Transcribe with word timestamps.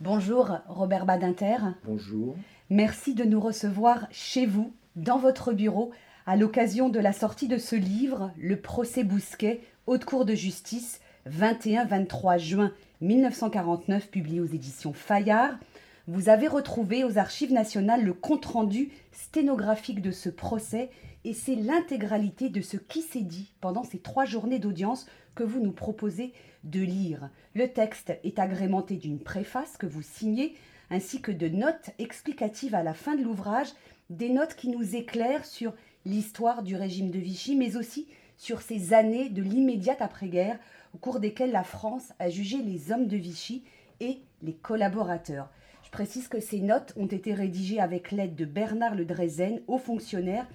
Bonjour 0.00 0.58
Robert 0.68 1.06
Badinter. 1.06 1.56
Bonjour. 1.84 2.36
Merci 2.70 3.14
de 3.14 3.24
nous 3.24 3.40
recevoir 3.40 4.06
chez 4.12 4.46
vous, 4.46 4.72
dans 4.94 5.18
votre 5.18 5.52
bureau, 5.52 5.90
à 6.24 6.36
l'occasion 6.36 6.88
de 6.88 7.00
la 7.00 7.12
sortie 7.12 7.48
de 7.48 7.58
ce 7.58 7.74
livre, 7.74 8.30
Le 8.38 8.60
procès 8.60 9.02
Bousquet, 9.02 9.60
Haute 9.88 10.04
Cour 10.04 10.24
de 10.24 10.36
justice, 10.36 11.00
21-23 11.28 12.38
juin 12.38 12.72
1949, 13.00 14.08
publié 14.08 14.40
aux 14.40 14.46
éditions 14.46 14.92
Fayard. 14.92 15.58
Vous 16.06 16.28
avez 16.28 16.46
retrouvé 16.46 17.02
aux 17.02 17.18
Archives 17.18 17.52
nationales 17.52 18.04
le 18.04 18.14
compte-rendu 18.14 18.92
sténographique 19.10 20.00
de 20.00 20.12
ce 20.12 20.28
procès 20.28 20.90
et 21.28 21.34
c'est 21.34 21.56
l'intégralité 21.56 22.48
de 22.48 22.62
ce 22.62 22.78
qui 22.78 23.02
s'est 23.02 23.20
dit 23.20 23.52
pendant 23.60 23.84
ces 23.84 23.98
trois 23.98 24.24
journées 24.24 24.58
d'audience 24.58 25.06
que 25.34 25.42
vous 25.42 25.60
nous 25.60 25.72
proposez 25.72 26.32
de 26.64 26.80
lire. 26.80 27.28
Le 27.54 27.68
texte 27.68 28.14
est 28.24 28.38
agrémenté 28.38 28.96
d'une 28.96 29.18
préface 29.18 29.76
que 29.76 29.84
vous 29.84 30.00
signez 30.00 30.54
ainsi 30.88 31.20
que 31.20 31.30
de 31.30 31.48
notes 31.48 31.90
explicatives 31.98 32.74
à 32.74 32.82
la 32.82 32.94
fin 32.94 33.14
de 33.14 33.22
l'ouvrage, 33.22 33.68
des 34.08 34.30
notes 34.30 34.54
qui 34.54 34.68
nous 34.68 34.96
éclairent 34.96 35.44
sur 35.44 35.74
l'histoire 36.06 36.62
du 36.62 36.76
régime 36.76 37.10
de 37.10 37.18
Vichy, 37.18 37.56
mais 37.56 37.76
aussi 37.76 38.08
sur 38.38 38.62
ces 38.62 38.94
années 38.94 39.28
de 39.28 39.42
l'immédiate 39.42 40.00
après-guerre 40.00 40.58
au 40.94 40.96
cours 40.98 41.20
desquelles 41.20 41.52
la 41.52 41.62
France 41.62 42.14
a 42.20 42.30
jugé 42.30 42.56
les 42.62 42.90
hommes 42.90 43.06
de 43.06 43.18
Vichy 43.18 43.64
et 44.00 44.22
les 44.42 44.54
collaborateurs. 44.54 45.50
Je 45.84 45.90
précise 45.90 46.28
que 46.28 46.40
ces 46.40 46.60
notes 46.60 46.94
ont 46.96 47.06
été 47.06 47.34
rédigées 47.34 47.80
avec 47.80 48.12
l'aide 48.12 48.34
de 48.34 48.46
Bernard 48.46 48.94
Le 48.94 49.04
Drezen, 49.04 49.60
haut 49.66 49.76
fonctionnaire 49.76 50.46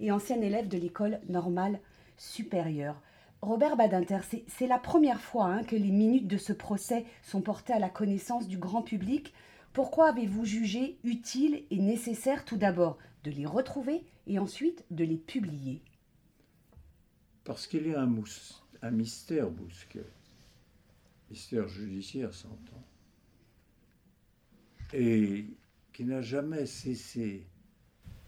et 0.00 0.10
ancien 0.10 0.40
élève 0.40 0.68
de 0.68 0.78
l'école 0.78 1.20
normale 1.28 1.80
supérieure. 2.16 3.00
Robert 3.42 3.76
Badinter, 3.76 4.20
c'est 4.46 4.66
la 4.66 4.78
première 4.78 5.20
fois 5.20 5.46
hein, 5.46 5.64
que 5.64 5.76
les 5.76 5.90
minutes 5.90 6.28
de 6.28 6.38
ce 6.38 6.52
procès 6.52 7.04
sont 7.22 7.42
portées 7.42 7.74
à 7.74 7.78
la 7.78 7.90
connaissance 7.90 8.48
du 8.48 8.56
grand 8.56 8.82
public. 8.82 9.34
Pourquoi 9.72 10.08
avez-vous 10.08 10.44
jugé 10.44 10.98
utile 11.04 11.64
et 11.70 11.78
nécessaire 11.78 12.44
tout 12.44 12.56
d'abord 12.56 12.96
de 13.22 13.30
les 13.30 13.44
retrouver 13.44 14.02
et 14.26 14.38
ensuite 14.38 14.84
de 14.90 15.04
les 15.04 15.18
publier? 15.18 15.82
Parce 17.44 17.66
qu'il 17.66 17.86
y 17.86 17.94
a 17.94 18.00
un, 18.00 18.14
un 18.82 18.90
mystère 18.90 19.50
bousquet, 19.50 20.06
mystère 21.28 21.68
judiciaire 21.68 22.32
s'entend 22.32 22.82
et 24.94 25.46
qui 25.92 26.04
n'a 26.04 26.22
jamais 26.22 26.66
cessé 26.66 27.46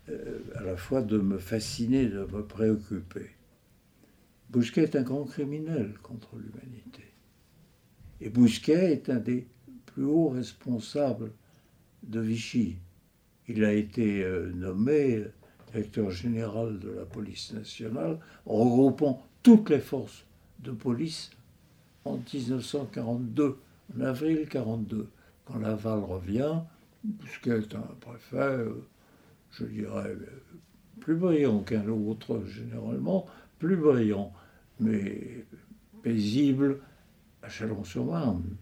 euh, 0.09 0.39
à 0.55 0.62
la 0.62 0.77
fois 0.77 1.03
de 1.03 1.19
me 1.19 1.39
fasciner, 1.39 2.07
de 2.07 2.21
me 2.21 2.43
préoccuper. 2.43 3.31
Bousquet 4.51 4.85
est 4.85 4.97
un 4.97 5.03
grand 5.03 5.25
criminel 5.25 5.95
contre 6.03 6.37
l'humanité. 6.37 7.03
Et 8.21 8.31
Bousquet 8.31 8.93
est 8.93 9.11
un 9.11 9.19
des 9.19 9.47
plus 9.87 10.05
hauts 10.05 10.29
responsables 10.29 11.33
de 12.05 12.21
Vichy. 12.21 12.77
Il 13.49 13.65
a 13.65 13.73
été 13.73 14.23
euh, 14.23 14.53
nommé 14.55 15.25
directeur 15.73 16.11
général 16.11 16.79
de 16.79 16.91
la 16.91 17.05
police 17.05 17.53
nationale, 17.53 18.19
regroupant 18.47 19.27
toutes 19.43 19.71
les 19.71 19.81
forces 19.81 20.25
de 20.61 20.71
police 20.71 21.31
en 22.05 22.19
1942, 22.33 23.59
en 23.97 24.01
avril 24.01 24.37
1942 24.37 25.09
quand 25.45 25.59
Laval 25.59 26.01
revient, 26.01 26.61
puisqu'il 27.21 27.53
est 27.53 27.75
un 27.75 27.95
préfet, 28.01 28.37
euh, 28.37 28.87
je 29.51 29.65
dirais, 29.65 30.15
plus 31.01 31.17
brillant 31.17 31.63
qu'un 31.63 31.87
autre 31.89 32.45
généralement, 32.47 33.27
plus 33.59 33.77
brillant, 33.77 34.33
mais 34.81 35.47
paisible 36.03 36.81
à 37.43 37.49
Chalon-sur-Marne. 37.49 38.57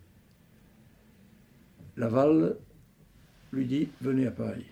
Laval 1.97 2.57
lui 3.53 3.67
dit 3.67 3.89
Venez 4.01 4.27
à 4.27 4.31
Paris. 4.31 4.67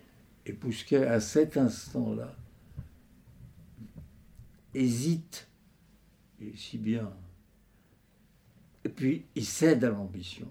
Et 0.44 0.52
Bousquet, 0.52 1.06
à 1.06 1.20
cet 1.20 1.56
instant-là, 1.56 2.34
hésite, 4.74 5.48
et 6.40 6.56
si 6.56 6.78
bien. 6.78 7.12
Et 8.84 8.88
puis 8.88 9.24
il 9.36 9.44
cède 9.44 9.84
à 9.84 9.90
l'ambition. 9.90 10.48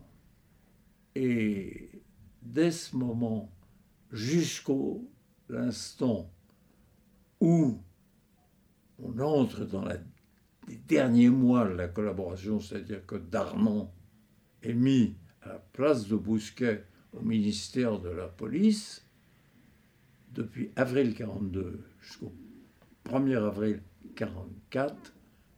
Et 1.15 1.89
dès 2.41 2.71
ce 2.71 2.95
moment 2.95 3.51
jusqu'au 4.11 5.10
l'instant 5.51 6.31
où 7.39 7.81
on 8.99 9.19
entre 9.19 9.65
dans 9.65 9.85
les 9.85 10.75
derniers 10.87 11.29
mois 11.29 11.67
de 11.67 11.73
la 11.73 11.87
collaboration, 11.87 12.59
c'est-à-dire 12.59 13.05
que 13.05 13.15
Darnan 13.15 13.91
est 14.63 14.73
mis 14.73 15.15
à 15.41 15.49
la 15.49 15.59
place 15.59 16.07
de 16.07 16.15
Bousquet 16.15 16.85
au 17.13 17.21
ministère 17.21 17.99
de 17.99 18.09
la 18.09 18.27
Police, 18.27 19.05
depuis 20.33 20.71
avril 20.75 21.13
42 21.13 21.83
jusqu'au 21.99 22.33
1er 23.05 23.37
avril 23.37 23.81
44, 24.15 25.13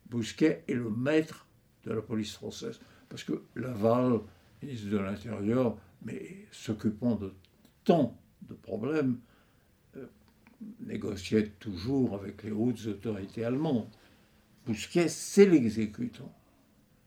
Bousquet 0.09 0.63
est 0.67 0.73
le 0.73 0.89
maître 0.89 1.47
de 1.83 1.91
la 1.91 2.01
police 2.01 2.33
française. 2.33 2.79
Parce 3.09 3.23
que 3.23 3.43
Laval 3.55 4.21
ministre 4.61 4.89
de 4.89 4.97
l'Intérieur, 4.97 5.77
mais 6.03 6.47
s'occupant 6.51 7.15
de 7.15 7.33
tant 7.83 8.17
de 8.43 8.53
problèmes, 8.53 9.19
négociait 10.81 11.47
toujours 11.59 12.15
avec 12.15 12.43
les 12.43 12.51
hautes 12.51 12.85
autorités 12.87 13.45
allemandes. 13.45 13.87
Bousquet, 14.65 15.09
c'est 15.09 15.45
l'exécutant, 15.45 16.31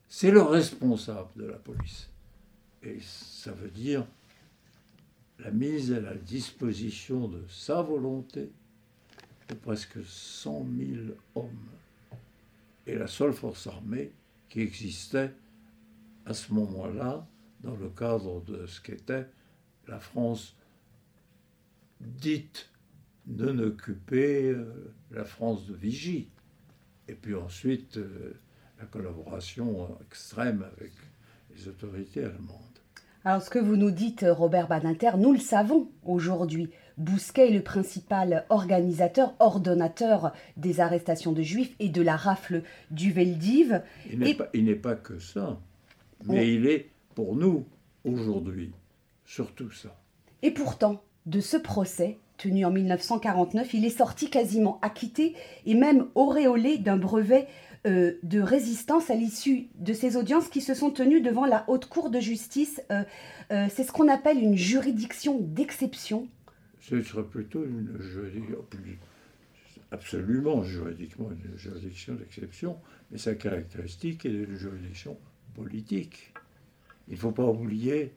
c'est 0.09 0.31
le 0.31 0.43
responsable 0.43 1.31
de 1.37 1.47
la 1.47 1.57
police. 1.57 2.11
Et 2.83 2.99
ça 3.01 3.53
veut 3.53 3.71
dire 3.71 4.07
la 5.39 5.51
mise 5.51 5.93
à 5.93 6.01
la 6.01 6.15
disposition 6.15 7.29
de 7.29 7.43
sa 7.49 7.83
volonté 7.83 8.51
de 9.49 9.55
presque 9.55 10.05
100 10.05 10.67
000 10.79 10.91
hommes. 11.35 11.69
Et 12.87 12.95
la 12.95 13.07
seule 13.07 13.33
force 13.33 13.67
armée 13.67 14.13
qui 14.49 14.61
existait 14.61 15.33
à 16.25 16.35
ce 16.35 16.53
moment-là, 16.53 17.27
dans 17.61 17.77
le 17.77 17.89
cadre 17.89 18.43
de 18.43 18.67
ce 18.67 18.81
qu'était 18.81 19.27
la 19.89 19.99
France 19.99 20.55
dite 22.01 22.69
non 23.27 23.59
occupée, 23.59 24.51
euh, 24.51 24.95
la 25.11 25.25
France 25.25 25.67
de 25.67 25.75
Vigie. 25.75 26.29
Et 27.09 27.15
puis 27.15 27.35
ensuite, 27.35 27.97
euh, 27.97 28.35
la 28.79 28.87
collaboration 28.87 29.97
extrême 30.07 30.65
avec 30.77 30.93
les 31.55 31.69
autorités 31.69 32.25
allemandes. 32.25 32.61
Alors 33.25 33.43
ce 33.43 33.51
que 33.51 33.59
vous 33.59 33.77
nous 33.77 33.91
dites, 33.91 34.25
Robert 34.29 34.69
Badinter, 34.69 35.13
nous 35.19 35.33
le 35.33 35.41
savons 35.41 35.89
aujourd'hui. 36.05 36.71
Bousquet 36.97 37.49
est 37.49 37.55
le 37.55 37.63
principal 37.63 38.47
organisateur, 38.49 39.35
ordonnateur 39.41 40.33
des 40.57 40.81
arrestations 40.81 41.33
de 41.33 41.43
juifs 41.43 41.75
et 41.79 41.89
de 41.89 42.03
la 42.03 42.17
rafle 42.17 42.63
du 42.91 43.11
Veldiv. 43.11 43.83
Il 44.11 44.21
n'est 44.21 44.75
pas, 44.77 44.95
que 44.95 45.19
ça, 45.19 45.61
mais 46.25 46.55
il 46.55 46.67
est 46.67 46.91
pour 47.15 47.35
nous, 47.35 47.67
aujourd'hui, 48.05 48.73
surtout 49.25 49.71
ça. 49.73 49.95
Et 50.43 50.53
pourtant, 50.53 51.03
de 51.27 51.41
ce 51.41 51.57
procès, 51.57 52.19
tenu 52.37 52.65
en 52.65 52.71
1949, 52.71 53.75
il 53.75 53.85
est 53.85 53.97
sorti 53.97 54.31
quasiment 54.31 54.79
acquitté 54.83 55.35
et 55.65 55.75
même 55.75 56.07
auréolé 56.15 56.79
d'un 56.79 56.97
brevet 56.97 57.47
euh, 57.87 58.15
de 58.23 58.41
résistance 58.41 59.11
à 59.11 59.15
l'issue 59.15 59.69
de 59.77 59.93
ces 59.93 60.17
audiences 60.17 60.49
qui 60.49 60.61
se 60.61 60.75
sont 60.75 60.91
tenues 60.91 61.21
devant 61.21 61.47
la 61.47 61.65
Haute 61.69 61.87
Cour 61.87 62.11
de 62.11 62.19
justice. 62.19 62.83
Euh, 62.91 63.05
euh, 63.53 63.67
c'est 63.71 63.85
ce 63.85 63.93
qu'on 63.93 64.09
appelle 64.09 64.39
une 64.39 64.57
juridiction 64.57 65.39
d'exception. 65.41 66.29
Ce 66.81 67.01
serait 67.03 67.25
plutôt 67.25 67.65
une 67.65 67.97
juridiction, 68.01 68.65
absolument 69.93 70.65
juridiquement 70.65 71.31
une 71.31 71.57
juridiction 71.57 72.15
d'exception, 72.15 72.77
mais 73.11 73.19
sa 73.19 73.35
caractéristique 73.35 74.27
est 74.27 74.31
une 74.31 74.57
juridiction 74.57 75.17
politique. 75.55 76.33
Il 77.09 77.15
ne 77.15 77.19
faut 77.19 77.33
pas 77.33 77.47
oublier 77.47 78.13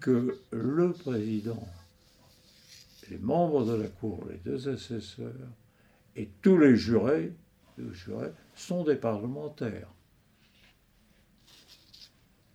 que 0.00 0.38
le 0.52 0.92
président, 0.92 1.62
les 3.10 3.18
membres 3.18 3.64
de 3.64 3.74
la 3.74 3.88
Cour, 3.88 4.26
les 4.30 4.38
deux 4.38 4.68
assesseurs 4.68 5.32
et 6.16 6.28
tous 6.42 6.58
les 6.58 6.76
jurés, 6.76 7.32
sont 8.54 8.84
des 8.84 8.96
parlementaires. 8.96 9.88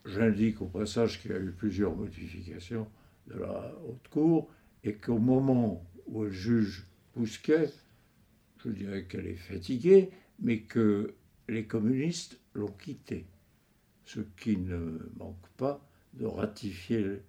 J'indique 0.06 0.62
au 0.62 0.68
passage 0.68 1.22
qu'il 1.22 1.32
y 1.32 1.34
a 1.34 1.40
eu 1.40 1.52
plusieurs 1.52 1.96
modifications 1.96 2.88
de 3.28 3.40
la 3.40 3.74
Haute 3.86 4.08
Cour 4.10 4.50
et 4.84 4.94
qu'au 4.94 5.18
moment 5.18 5.86
où 6.08 6.24
elle 6.24 6.32
juge 6.32 6.86
Bousquet, 7.16 7.72
je 8.64 8.70
dirais 8.70 9.06
qu'elle 9.06 9.28
est 9.28 9.36
fatiguée, 9.36 10.12
mais 10.40 10.60
que 10.60 11.16
les 11.50 11.66
communistes 11.66 12.40
l'ont 12.54 12.72
quittée 12.72 13.26
ce 14.06 14.22
qui 14.40 14.56
ne 14.56 14.98
manque 15.18 15.48
pas 15.58 15.82
de 16.14 16.26
ratifier 16.26 17.22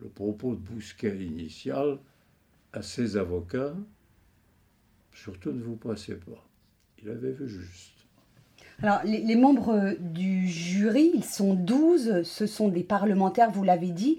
le 0.00 0.08
propos 0.08 0.54
de 0.54 0.60
Bousquet 0.60 1.24
initial 1.24 1.98
à 2.76 2.82
ses 2.82 3.16
avocats. 3.16 3.74
Surtout 5.12 5.50
ne 5.50 5.62
vous 5.62 5.76
passez 5.76 6.14
pas. 6.14 6.46
Il 7.02 7.08
avait 7.08 7.32
vu 7.32 7.48
juste. 7.48 7.94
Alors, 8.82 9.00
les, 9.04 9.36
membres 9.36 9.96
du 9.98 10.46
jury, 10.46 11.10
ils 11.14 11.24
sont 11.24 11.54
12, 11.54 12.22
ce 12.24 12.46
sont 12.46 12.68
des 12.68 12.82
parlementaires, 12.82 13.50
vous 13.50 13.64
l'avez 13.64 13.90
dit. 13.90 14.18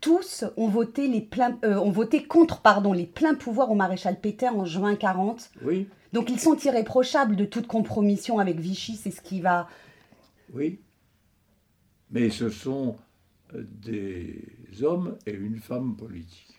tous 0.00 0.44
ont 0.56 0.68
voté, 0.68 1.08
les 1.08 1.20
pleins, 1.20 1.58
euh, 1.64 1.74
ont 1.74 1.90
voté 1.90 2.22
contre 2.22 2.60
pardon, 2.60 2.92
les 2.92 3.06
pleins 3.06 3.34
pouvoirs 3.34 3.72
au 3.72 3.74
maréchal 3.74 4.20
Pétain 4.20 4.52
en 4.52 4.64
juin 4.64 4.94
40. 4.94 5.50
Oui, 5.62 5.88
Donc 6.12 6.30
ils 6.30 6.38
sont 6.38 6.56
irréprochables 6.56 7.34
de 7.34 7.44
toute 7.44 7.66
compromission 7.66 8.38
avec 8.38 8.60
Vichy, 8.60 8.94
c'est 8.94 9.10
ce 9.10 9.20
qui 9.20 9.40
va... 9.40 9.68
oui. 10.54 10.78
Mais 12.12 12.30
ce 12.30 12.48
sont 12.50 12.94
des 13.52 14.44
hommes 14.82 15.18
et 15.26 15.32
une 15.32 15.58
femme 15.58 15.96
politique. 15.96 16.55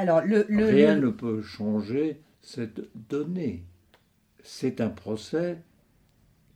Alors 0.00 0.22
le... 0.22 0.46
le- 0.48 0.64
Rien 0.66 0.94
le- 0.94 1.06
ne 1.08 1.10
peut 1.10 1.42
changer 1.42 2.20
cette 2.40 2.80
donnée. 3.10 3.64
C'est 4.42 4.80
un 4.80 4.88
procès 4.88 5.58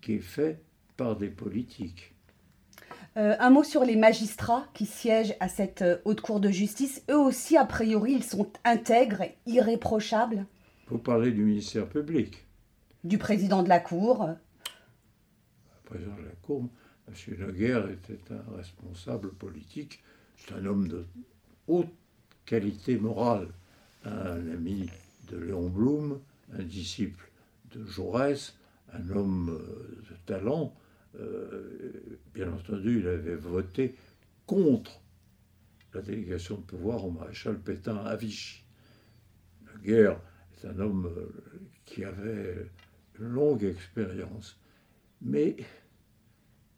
qui 0.01 0.15
est 0.15 0.19
fait 0.21 0.63
par 0.97 1.17
des 1.17 1.29
politiques. 1.29 2.15
Euh, 3.19 3.37
un 3.39 3.51
mot 3.51 3.63
sur 3.63 3.85
les 3.85 3.97
magistrats 3.97 4.67
qui 4.73 4.87
siègent 4.87 5.37
à 5.41 5.49
cette 5.49 5.83
euh, 5.83 5.99
haute 6.07 6.23
cour 6.23 6.41
de 6.41 6.49
justice. 6.49 7.03
Eux 7.11 7.19
aussi, 7.19 7.57
a 7.59 7.67
priori, 7.67 8.13
ils 8.15 8.25
sont 8.25 8.51
intègres, 8.65 9.25
irréprochables 9.47 10.47
Vous 10.89 10.99
parlez 10.99 11.31
du 11.31 11.45
ministère 11.45 11.87
public. 11.89 12.47
du 13.05 13.19
président 13.19 13.63
de 13.63 13.69
la 13.69 13.79
cour. 13.79 14.27
Le 14.27 15.91
président 15.91 16.17
de 16.17 16.23
la 16.25 16.35
Cour, 16.43 16.67
M. 17.09 17.15
Laguerre, 17.39 17.91
était 17.91 18.19
un 18.33 18.57
responsable 18.57 19.33
politique. 19.35 20.03
C'est 20.37 20.55
un 20.55 20.65
homme 20.65 20.89
de 20.89 21.07
haute 21.69 21.93
qualité 22.47 22.99
morale, 22.99 23.49
un 24.05 24.49
ami 24.51 24.89
de 25.31 25.39
Léon 25.39 25.69
Blum, 25.69 26.21
un 26.53 26.63
disciple 26.63 27.31
de 27.75 27.85
Jaurès, 27.87 28.57
un 28.93 29.11
homme 29.11 29.51
euh, 29.51 30.03
de 30.11 30.17
talent. 30.27 30.75
Euh, 31.19 32.19
bien 32.35 32.53
entendu, 32.53 33.01
il 33.01 33.07
avait 33.07 33.37
voté 33.37 33.95
contre 34.47 35.01
la 35.93 36.03
délégation 36.03 36.57
de 36.57 36.63
pouvoir 36.63 37.05
au 37.05 37.11
maréchal 37.11 37.59
Pétain 37.59 37.97
à 37.97 38.17
Vichy. 38.17 38.65
Laguerre 39.67 40.21
est 40.57 40.67
un 40.67 40.79
homme 40.81 41.07
euh, 41.07 41.33
qui 41.85 42.05
avait 42.05 42.71
une 43.19 43.27
longue 43.27 43.65
expérience. 43.65 44.59
Mais 45.23 45.57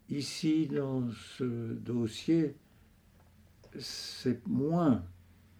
ici, 0.08 0.66
dans 0.66 1.10
ce 1.38 1.72
dossier, 1.72 2.56
c'est 3.78 4.46
moins 4.46 5.04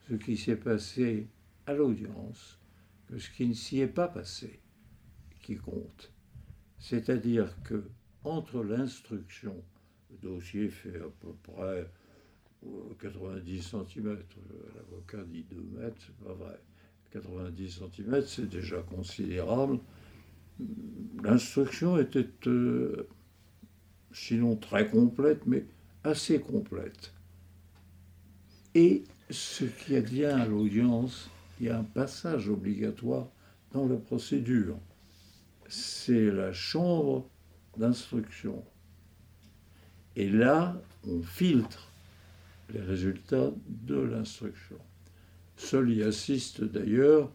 ce 0.09 0.15
qui 0.15 0.37
s'est 0.37 0.57
passé 0.57 1.29
à 1.67 1.75
l'audience 1.75 2.59
que 3.07 3.19
ce 3.19 3.31
qui 3.31 3.47
ne 3.47 3.55
s'y 3.55 3.81
est 3.81 3.87
pas 3.87 4.09
passé 4.09 4.61
qui 5.43 5.57
compte. 5.57 6.13
C'est-à-dire 6.79 7.55
que 7.63 7.85
entre 8.25 8.63
l'instruction, 8.63 9.63
le 10.11 10.29
dossier 10.29 10.69
fait 10.69 10.97
à 10.97 11.09
peu 11.21 11.33
près 11.43 11.89
euh, 12.65 12.95
90 13.01 13.63
cm, 13.63 14.19
l'avocat 14.75 15.23
dit 15.25 15.45
2 15.51 15.81
mètres, 15.81 15.97
c'est 16.05 16.17
pas 16.25 16.35
vrai. 16.35 16.61
90 17.13 17.83
cm, 17.95 18.23
c'est 18.27 18.49
déjà 18.49 18.83
considérable. 18.83 19.79
L'instruction 21.23 21.99
était 21.99 22.29
euh, 22.47 23.09
sinon 24.13 24.57
très 24.57 24.89
complète, 24.89 25.47
mais 25.47 25.65
assez 26.03 26.41
complète. 26.41 27.13
Et 28.77 29.05
ce 29.31 29.65
qui 29.65 29.97
advient 29.97 30.27
à 30.27 30.45
l'audience, 30.45 31.31
il 31.59 31.69
y 31.69 31.71
a 31.71 31.79
un 31.79 31.83
passage 31.83 32.51
obligatoire 32.51 33.27
dans 33.73 33.89
la 33.89 33.97
procédure. 33.97 34.77
C'est 35.67 36.31
la 36.31 36.53
chambre 36.53 37.27
d'instruction. 37.79 38.63
Et 40.15 40.29
là, 40.29 40.79
on 41.09 41.23
filtre 41.23 41.91
les 42.69 42.83
résultats 42.83 43.51
de 43.67 43.97
l'instruction. 43.97 44.77
Seul 45.57 45.91
y 45.91 46.03
assiste 46.03 46.63
d'ailleurs, 46.63 47.33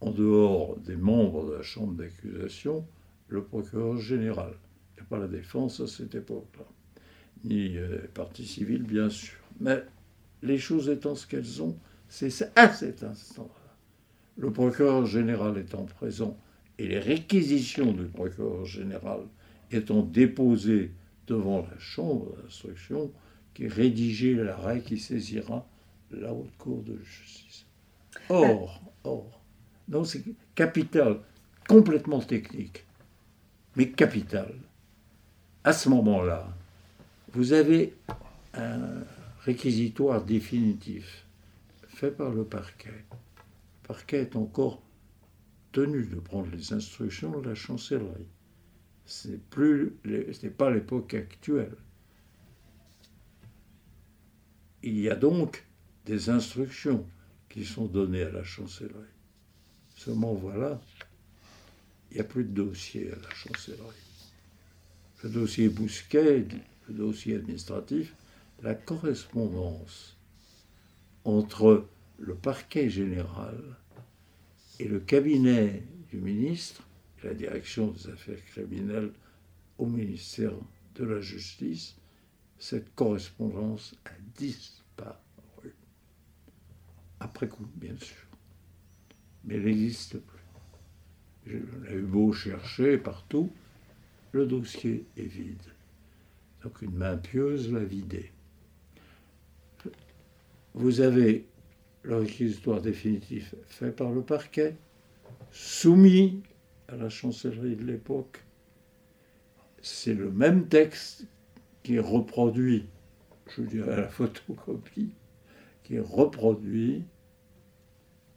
en 0.00 0.12
dehors 0.12 0.76
des 0.76 0.94
membres 0.94 1.50
de 1.50 1.54
la 1.54 1.62
chambre 1.62 1.94
d'accusation, 1.94 2.86
le 3.26 3.42
procureur 3.42 3.96
général. 3.96 4.52
Il 4.92 5.00
n'y 5.00 5.06
a 5.08 5.10
pas 5.10 5.18
la 5.18 5.26
défense 5.26 5.80
à 5.80 5.88
cette 5.88 6.14
époque-là, 6.14 6.64
ni 7.42 7.76
euh, 7.76 8.02
les 8.02 8.08
parties 8.08 8.46
civiles, 8.46 8.84
bien 8.84 9.10
sûr. 9.10 9.36
Mais 9.58 9.82
les 10.42 10.58
choses 10.58 10.88
étant 10.88 11.14
ce 11.14 11.26
qu'elles 11.26 11.44
sont, 11.44 11.76
c'est 12.08 12.32
à 12.56 12.72
cet 12.72 13.02
instant-là. 13.02 13.74
Le 14.36 14.52
procureur 14.52 15.04
général 15.06 15.58
étant 15.58 15.84
présent 15.84 16.36
et 16.78 16.86
les 16.86 17.00
réquisitions 17.00 17.92
du 17.92 18.04
procureur 18.04 18.64
général 18.64 19.20
étant 19.70 20.02
déposées 20.02 20.92
devant 21.26 21.60
la 21.60 21.78
chambre 21.78 22.36
d'instruction, 22.36 23.10
qui 23.52 23.66
rédigeait 23.66 24.34
l'arrêt 24.34 24.80
qui 24.80 24.98
saisira 24.98 25.66
la 26.12 26.32
haute 26.32 26.56
cour 26.56 26.82
de 26.82 26.96
justice. 27.02 27.66
Or, 28.28 28.80
or, 29.04 29.40
non, 29.88 30.04
c'est 30.04 30.22
capital, 30.54 31.18
complètement 31.68 32.20
technique, 32.20 32.84
mais 33.76 33.88
capital. 33.88 34.54
À 35.64 35.72
ce 35.72 35.88
moment-là, 35.88 36.48
vous 37.32 37.52
avez 37.52 37.94
un 38.54 39.02
réquisitoire 39.48 40.26
définitif 40.26 41.24
fait 41.88 42.10
par 42.10 42.32
le 42.32 42.44
parquet. 42.44 43.06
Le 43.10 43.88
parquet 43.88 44.18
est 44.18 44.36
encore 44.36 44.82
tenu 45.72 46.04
de 46.04 46.16
prendre 46.16 46.50
les 46.54 46.74
instructions 46.74 47.40
de 47.40 47.48
la 47.48 47.54
chancellerie. 47.54 48.28
Ce 49.06 49.28
n'est 49.28 50.50
pas 50.50 50.70
l'époque 50.70 51.14
actuelle. 51.14 51.78
Il 54.82 55.00
y 55.00 55.08
a 55.08 55.16
donc 55.16 55.64
des 56.04 56.28
instructions 56.28 57.06
qui 57.48 57.64
sont 57.64 57.86
données 57.86 58.24
à 58.24 58.30
la 58.30 58.44
chancellerie. 58.44 59.16
Seulement 59.96 60.34
voilà, 60.34 60.78
il 62.10 62.16
n'y 62.16 62.20
a 62.20 62.24
plus 62.24 62.44
de 62.44 62.52
dossier 62.52 63.10
à 63.12 63.16
la 63.16 63.34
chancellerie. 63.34 64.04
Le 65.24 65.30
dossier 65.30 65.70
Bousquet, 65.70 66.46
le 66.88 66.94
dossier 66.94 67.36
administratif, 67.36 68.14
la 68.62 68.74
correspondance 68.74 70.16
entre 71.24 71.86
le 72.18 72.34
parquet 72.34 72.90
général 72.90 73.76
et 74.80 74.88
le 74.88 75.00
cabinet 75.00 75.82
du 76.10 76.18
ministre, 76.18 76.82
la 77.22 77.34
direction 77.34 77.88
des 77.88 78.08
affaires 78.08 78.44
criminelles 78.46 79.12
au 79.78 79.86
ministère 79.86 80.52
de 80.94 81.04
la 81.04 81.20
Justice, 81.20 81.96
cette 82.58 82.94
correspondance 82.94 83.94
a 84.04 84.10
disparu. 84.36 85.74
Après 87.20 87.48
coup, 87.48 87.66
bien 87.76 87.96
sûr. 87.96 88.26
Mais 89.44 89.54
elle 89.54 89.64
n'existe 89.64 90.18
plus. 90.18 90.38
On 91.46 91.86
a 91.86 91.92
eu 91.92 92.02
beau 92.02 92.32
chercher 92.32 92.98
partout, 92.98 93.50
le 94.32 94.46
dossier 94.46 95.06
est 95.16 95.22
vide. 95.22 95.62
Donc 96.62 96.82
une 96.82 96.96
main 96.96 97.16
pieuse 97.16 97.72
l'a 97.72 97.84
vidé. 97.84 98.32
Vous 100.74 101.00
avez 101.00 101.46
le 102.02 102.16
réquisitoire 102.16 102.80
définitif 102.80 103.54
fait 103.66 103.90
par 103.90 104.10
le 104.10 104.22
parquet, 104.22 104.76
soumis 105.50 106.42
à 106.88 106.96
la 106.96 107.08
chancellerie 107.08 107.76
de 107.76 107.84
l'époque. 107.84 108.44
C'est 109.82 110.14
le 110.14 110.30
même 110.30 110.68
texte 110.68 111.26
qui 111.82 111.96
est 111.96 112.00
reproduit, 112.00 112.86
je 113.56 113.62
dirais 113.62 113.92
à 113.92 114.00
la 114.00 114.08
photocopie, 114.08 115.12
qui 115.82 115.96
est 115.96 116.00
reproduit 116.00 117.04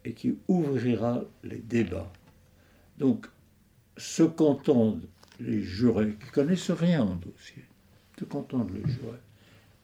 et 0.04 0.14
qui 0.14 0.36
ouvrira 0.48 1.24
les 1.44 1.58
débats. 1.58 2.12
Donc, 2.98 3.26
ce 3.96 4.22
qu'entendent 4.22 5.06
les 5.40 5.62
jurés, 5.62 6.14
qui 6.14 6.30
connaissent 6.30 6.70
rien 6.70 7.04
au 7.04 7.14
dossier, 7.14 7.64
ce 8.18 8.24
qu'entendent 8.24 8.72
les 8.72 8.90
jurés, 8.90 9.20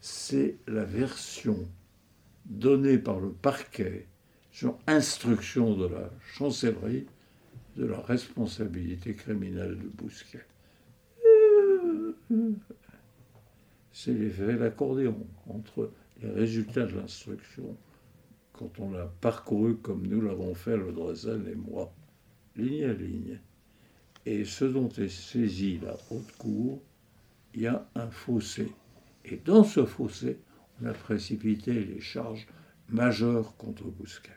c'est 0.00 0.56
la 0.66 0.84
version 0.84 1.68
donnée 2.48 2.98
par 2.98 3.20
le 3.20 3.30
parquet 3.30 4.06
sur 4.50 4.76
instruction 4.86 5.76
de 5.76 5.86
la 5.86 6.10
chancellerie 6.34 7.06
de 7.76 7.86
la 7.86 8.00
responsabilité 8.00 9.14
criminelle 9.14 9.78
de 9.78 9.88
Bousquet. 9.88 10.44
C'est 13.92 14.12
l'effet 14.12 14.56
d'accordéon 14.56 15.26
entre 15.48 15.92
les 16.20 16.30
résultats 16.30 16.86
de 16.86 16.96
l'instruction, 16.96 17.76
quand 18.52 18.80
on 18.80 18.90
l'a 18.90 19.06
parcouru 19.20 19.76
comme 19.76 20.06
nous 20.06 20.20
l'avons 20.20 20.54
fait, 20.54 20.76
le 20.76 20.92
Drezel 20.92 21.48
et 21.48 21.54
moi, 21.54 21.92
ligne 22.56 22.84
à 22.84 22.92
ligne, 22.92 23.40
et 24.26 24.44
ce 24.44 24.64
dont 24.64 24.88
est 24.88 25.08
saisie 25.08 25.78
la 25.78 25.96
haute 26.10 26.32
cour, 26.38 26.82
il 27.54 27.62
y 27.62 27.66
a 27.66 27.88
un 27.94 28.10
fossé. 28.10 28.72
Et 29.24 29.36
dans 29.36 29.64
ce 29.64 29.84
fossé, 29.84 30.38
on 30.82 30.86
a 30.86 30.92
précipité 30.92 31.72
les 31.72 32.00
charges 32.00 32.46
majeures 32.88 33.56
contre 33.56 33.84
Bousquet. 33.84 34.32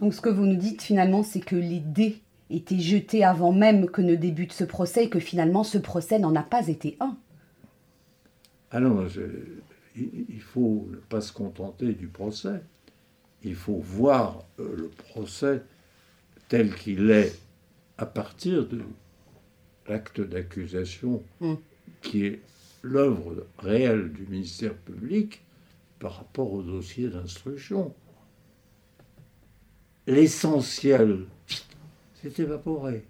Donc 0.00 0.14
ce 0.14 0.20
que 0.20 0.28
vous 0.28 0.46
nous 0.46 0.56
dites 0.56 0.82
finalement, 0.82 1.22
c'est 1.22 1.40
que 1.40 1.56
les 1.56 1.80
dés 1.80 2.20
étaient 2.50 2.78
jetés 2.78 3.24
avant 3.24 3.52
même 3.52 3.88
que 3.88 4.02
ne 4.02 4.14
débute 4.14 4.52
ce 4.52 4.64
procès 4.64 5.04
et 5.04 5.08
que 5.08 5.20
finalement 5.20 5.64
ce 5.64 5.78
procès 5.78 6.18
n'en 6.18 6.34
a 6.36 6.42
pas 6.42 6.68
été 6.68 6.96
un. 7.00 7.16
Ah 8.70 8.80
non, 8.80 9.08
c'est- 9.08 9.20
il 9.96 10.40
faut 10.40 10.88
ne 10.90 10.96
pas 10.96 11.20
se 11.20 11.32
contenter 11.32 11.92
du 11.92 12.08
procès. 12.08 12.62
Il 13.42 13.54
faut 13.54 13.78
voir 13.78 14.44
euh, 14.60 14.74
le 14.76 14.88
procès 14.88 15.62
tel 16.48 16.74
qu'il 16.74 17.10
est 17.10 17.32
à 17.98 18.06
partir 18.06 18.66
de 18.66 18.80
l'acte 19.88 20.20
d'accusation 20.20 21.22
mm. 21.40 21.54
qui 22.00 22.26
est 22.26 22.40
l'œuvre 22.82 23.46
réelle 23.58 24.12
du 24.12 24.26
ministère 24.26 24.74
public 24.74 25.42
par 25.98 26.16
rapport 26.16 26.52
au 26.52 26.62
dossier 26.62 27.08
d'instruction. 27.08 27.94
L'essentiel 30.06 31.26
s'est 32.20 32.42
évaporé. 32.42 33.04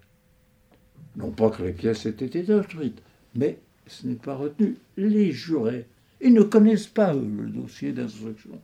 Non 1.17 1.31
pas 1.31 1.51
que 1.51 1.63
les 1.63 1.73
pièces 1.73 2.07
aient 2.07 2.11
été 2.11 2.43
détruites, 2.43 3.03
mais 3.35 3.59
ce 3.87 4.07
n'est 4.07 4.15
pas 4.15 4.37
retenu. 4.37 4.77
Les 4.97 5.33
jurés, 5.33 5.87
ils 6.21 6.33
ne 6.33 6.43
connaissent 6.43 6.87
pas 6.87 7.13
le 7.13 7.49
dossier 7.49 7.93
d'instruction 7.93 8.61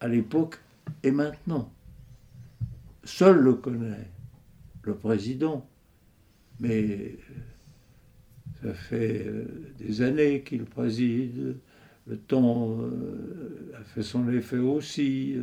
à 0.00 0.08
l'époque 0.08 0.58
et 1.02 1.10
maintenant. 1.10 1.72
Seul 3.04 3.36
le 3.38 3.54
connaît 3.54 4.08
le 4.82 4.94
président, 4.94 5.66
mais 6.60 7.16
ça 8.62 8.74
fait 8.74 9.26
euh, 9.26 9.44
des 9.78 10.02
années 10.02 10.42
qu'il 10.42 10.64
préside, 10.64 11.56
le 12.06 12.16
temps 12.16 12.78
euh, 12.80 13.72
a 13.78 13.84
fait 13.84 14.02
son 14.02 14.28
effet 14.30 14.58
aussi. 14.58 15.36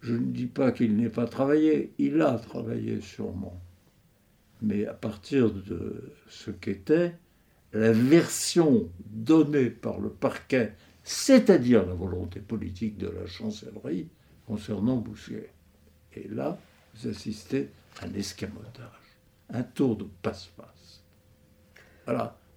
Je 0.00 0.14
ne 0.14 0.26
dis 0.26 0.46
pas 0.46 0.72
qu'il 0.72 0.96
n'ait 0.96 1.08
pas 1.08 1.26
travaillé, 1.26 1.92
il 1.98 2.20
a 2.22 2.38
travaillé 2.38 3.00
sûrement. 3.00 3.60
Mais 4.62 4.86
à 4.86 4.94
partir 4.94 5.50
de 5.52 6.12
ce 6.28 6.50
qu'était 6.50 7.14
la 7.72 7.92
version 7.92 8.88
donnée 9.06 9.70
par 9.70 10.00
le 10.00 10.08
parquet, 10.08 10.74
c'est-à-dire 11.04 11.86
la 11.86 11.94
volonté 11.94 12.40
politique 12.40 12.98
de 12.98 13.08
la 13.08 13.26
chancellerie 13.26 14.08
concernant 14.46 14.96
Bousquet. 14.96 15.50
Et 16.14 16.28
là, 16.28 16.58
vous 16.94 17.08
assistez 17.08 17.68
à 18.00 18.06
un 18.06 18.14
escamotage, 18.14 19.16
un 19.50 19.62
tour 19.62 19.96
de 19.96 20.06
passe-passe. 20.22 20.77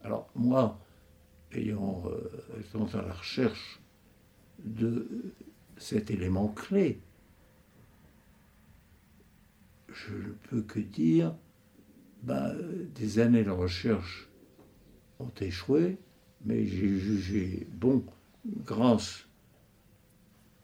Alors 0.04 0.30
moi, 0.36 0.80
ayant 1.52 2.04
euh, 2.06 2.60
étant 2.60 2.86
à 2.98 3.02
la 3.02 3.14
recherche 3.14 3.80
de 4.64 5.08
cet 5.78 6.10
élément 6.12 6.48
clé, 6.48 7.00
je 9.90 10.14
ne 10.14 10.34
peux 10.50 10.62
que 10.62 10.80
dire, 10.80 11.36
ben, 12.24 12.56
des 12.96 13.20
années 13.20 13.44
de 13.44 13.50
recherche 13.50 14.30
ont 15.20 15.32
échoué, 15.42 15.98
mais 16.46 16.66
j'ai 16.66 16.98
jugé 16.98 17.68
bon, 17.74 18.04
grâce 18.46 19.28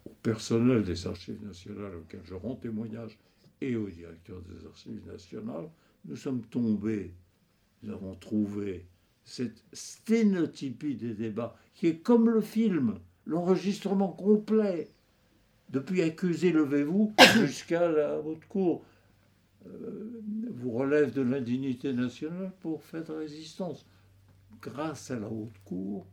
au 0.06 0.12
personnel 0.24 0.84
des 0.84 1.08
archives 1.08 1.44
nationales 1.46 1.96
auquel 1.96 2.22
je 2.24 2.34
rends 2.34 2.56
témoignage 2.56 3.18
et 3.60 3.76
au 3.76 3.90
directeur 3.90 4.42
des 4.42 4.66
archives 4.66 5.06
nationales, 5.06 5.70
nous 6.06 6.16
sommes 6.16 6.42
tombés, 6.44 7.14
nous 7.88 7.94
avons 7.94 8.16
trouvé 8.16 8.86
cette 9.24 9.64
sténotypie 9.74 10.96
des 10.96 11.14
débats 11.14 11.56
qui 11.74 11.88
est 11.88 12.00
comme 12.00 12.30
le 12.30 12.42
film, 12.42 13.00
l'enregistrement 13.26 14.12
complet, 14.12 14.90
depuis 15.70 16.02
accusé 16.02 16.52
levez-vous 16.52 17.14
jusqu'à 17.36 17.90
la 17.90 18.20
haute 18.20 18.46
cour. 18.48 18.86
Euh, 19.66 20.22
vous 20.52 20.72
relève 20.72 21.14
de 21.14 21.22
l'indignité 21.22 21.94
nationale 21.94 22.52
pour 22.60 22.84
faire 22.84 23.08
résistance 23.08 23.86
grâce 24.62 25.12
à 25.12 25.20
la 25.20 25.30
haute 25.30 25.58
cour, 25.64 26.06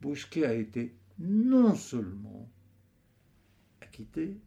Bousquet 0.00 0.44
a 0.44 0.54
été 0.54 0.94
non 1.18 1.74
seulement 1.74 2.48
acquitté, 3.80 4.38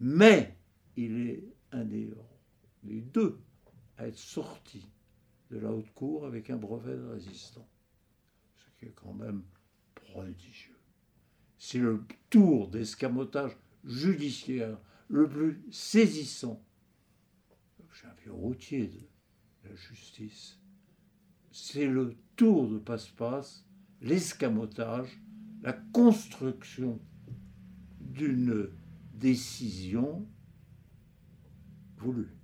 mais 0.00 0.56
il 0.96 1.28
est 1.28 1.44
un 1.72 1.84
des, 1.84 2.10
deux 2.82 3.38
à 3.98 4.06
être 4.06 4.18
sorti 4.18 4.88
de 5.52 5.58
la 5.58 5.70
haute 5.70 5.92
cour 5.94 6.26
avec 6.26 6.50
un 6.50 6.56
brevet 6.56 6.96
de 6.96 7.06
résistant, 7.06 7.68
ce 8.56 8.78
qui 8.78 8.86
est 8.86 8.94
quand 8.94 9.14
même 9.14 9.42
prodigieux. 9.94 10.76
C'est 11.58 11.78
le 11.78 12.02
tour 12.30 12.68
d'escamotage 12.68 13.56
judiciaire 13.84 14.78
le 15.08 15.28
plus 15.28 15.62
saisissant. 15.70 16.60
Suis 17.92 18.06
un 18.06 18.14
vieux 18.14 18.32
routier 18.32 18.86
de 18.86 19.68
la 19.68 19.74
justice 19.76 20.58
c'est 21.52 21.86
le 21.86 22.16
tour 22.34 22.68
de 22.68 22.78
passe-passe, 22.78 23.66
l'escamotage, 24.00 25.20
la 25.60 25.74
construction 25.74 26.98
d'une 28.00 28.70
décision 29.14 30.26
voulue. 31.98 32.34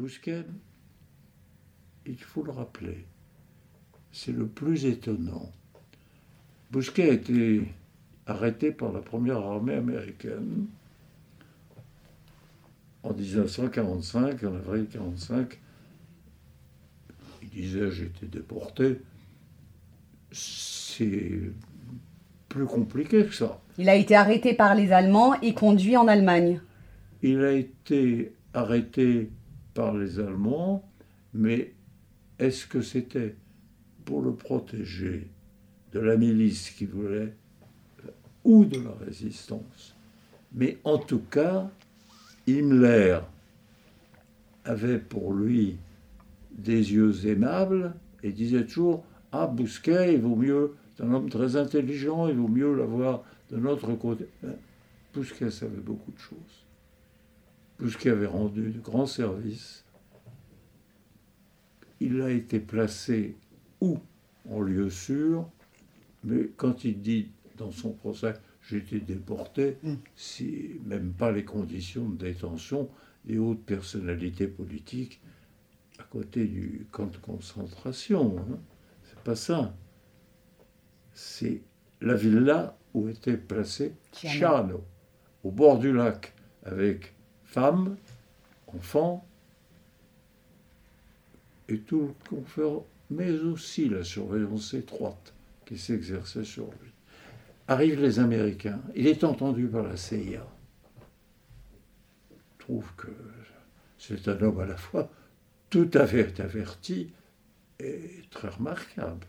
Bousquet, 0.00 0.46
il 2.06 2.16
faut 2.16 2.42
le 2.42 2.52
rappeler, 2.52 3.04
c'est 4.12 4.32
le 4.32 4.46
plus 4.46 4.86
étonnant. 4.86 5.52
Bousquet 6.70 7.10
a 7.10 7.12
été 7.12 7.68
arrêté 8.24 8.72
par 8.72 8.92
la 8.92 9.00
première 9.00 9.36
armée 9.36 9.74
américaine 9.74 10.64
en 13.02 13.12
1945, 13.12 14.42
en 14.42 14.54
avril 14.54 14.86
1945, 14.90 15.58
disait 17.52 17.90
j'étais 17.90 18.26
déporté, 18.26 19.02
c'est 20.32 21.42
plus 22.48 22.64
compliqué 22.64 23.26
que 23.26 23.34
ça. 23.34 23.60
Il 23.76 23.90
a 23.90 23.96
été 23.96 24.16
arrêté 24.16 24.54
par 24.54 24.74
les 24.74 24.92
Allemands 24.92 25.38
et 25.42 25.52
conduit 25.52 25.98
en 25.98 26.08
Allemagne. 26.08 26.62
Il 27.22 27.44
a 27.44 27.52
été 27.52 28.32
arrêté 28.54 29.30
par 29.74 29.96
les 29.96 30.18
Allemands, 30.18 30.88
mais 31.34 31.72
est-ce 32.38 32.66
que 32.66 32.82
c'était 32.82 33.36
pour 34.04 34.22
le 34.22 34.32
protéger 34.32 35.28
de 35.92 36.00
la 36.00 36.16
milice 36.16 36.70
qui 36.70 36.86
voulait 36.86 37.34
ou 38.44 38.64
de 38.64 38.80
la 38.80 38.92
résistance? 39.04 39.94
Mais 40.52 40.78
en 40.84 40.98
tout 40.98 41.22
cas, 41.30 41.70
Himmler 42.48 43.20
avait 44.64 44.98
pour 44.98 45.32
lui 45.32 45.76
des 46.50 46.92
yeux 46.92 47.26
aimables 47.26 47.94
et 48.22 48.32
disait 48.32 48.64
toujours 48.64 49.04
Ah, 49.32 49.46
Bousquet, 49.46 50.14
il 50.14 50.20
vaut 50.20 50.36
mieux, 50.36 50.74
c'est 50.96 51.04
un 51.04 51.12
homme 51.12 51.30
très 51.30 51.56
intelligent, 51.56 52.28
il 52.28 52.36
vaut 52.36 52.48
mieux 52.48 52.74
l'avoir 52.74 53.22
de 53.50 53.56
notre 53.56 53.92
côté. 53.94 54.26
Ben, 54.42 54.56
Bousquet 55.14 55.50
savait 55.50 55.80
beaucoup 55.80 56.12
de 56.12 56.18
choses. 56.18 56.66
Bousquet 57.80 58.10
avait 58.10 58.26
rendu 58.26 58.70
de 58.70 58.80
grands 58.80 59.06
services. 59.06 59.84
Il 61.98 62.20
a 62.20 62.30
été 62.30 62.60
placé 62.60 63.36
où 63.80 63.98
En 64.50 64.60
lieu 64.60 64.90
sûr, 64.90 65.48
mais 66.24 66.50
quand 66.56 66.84
il 66.84 67.00
dit 67.00 67.30
dans 67.56 67.70
son 67.70 67.92
procès 67.92 68.34
j'ai 68.62 68.78
été 68.78 69.00
déporté, 69.00 69.78
mm. 69.82 69.94
si 70.14 70.80
même 70.84 71.12
pas 71.12 71.32
les 71.32 71.44
conditions 71.44 72.08
de 72.08 72.16
détention 72.16 72.88
des 73.24 73.38
hautes 73.38 73.64
personnalités 73.64 74.46
politiques 74.46 75.20
à 75.98 76.02
côté 76.04 76.46
du 76.46 76.86
camp 76.90 77.06
de 77.06 77.16
concentration. 77.16 78.38
Hein. 78.38 78.58
C'est 79.04 79.20
pas 79.20 79.36
ça. 79.36 79.74
C'est 81.12 81.62
la 82.00 82.14
villa 82.14 82.78
où 82.94 83.08
était 83.08 83.36
placé 83.36 83.94
Ciano, 84.12 84.84
au 85.44 85.50
bord 85.50 85.78
du 85.78 85.92
lac, 85.92 86.34
avec 86.64 87.14
femmes, 87.50 87.96
enfants 88.68 89.26
et 91.68 91.78
tout 91.78 92.12
le 92.12 92.28
confort, 92.28 92.84
mais 93.10 93.30
aussi 93.30 93.88
la 93.88 94.04
surveillance 94.04 94.72
étroite 94.74 95.34
qui 95.66 95.76
s'exerçait 95.76 96.44
sur 96.44 96.66
lui. 96.66 96.90
Arrivent 97.66 98.00
les 98.00 98.18
Américains. 98.20 98.80
Il 98.94 99.06
est 99.06 99.24
entendu 99.24 99.66
par 99.66 99.82
la 99.82 99.96
CIA. 99.96 100.46
trouve 102.58 102.92
que 102.96 103.08
c'est 103.98 104.28
un 104.28 104.40
homme 104.42 104.60
à 104.60 104.66
la 104.66 104.76
fois 104.76 105.10
tout 105.70 105.90
à 105.94 106.06
fait 106.06 106.38
averti 106.40 107.12
et 107.80 108.22
très 108.30 108.48
remarquable. 108.48 109.26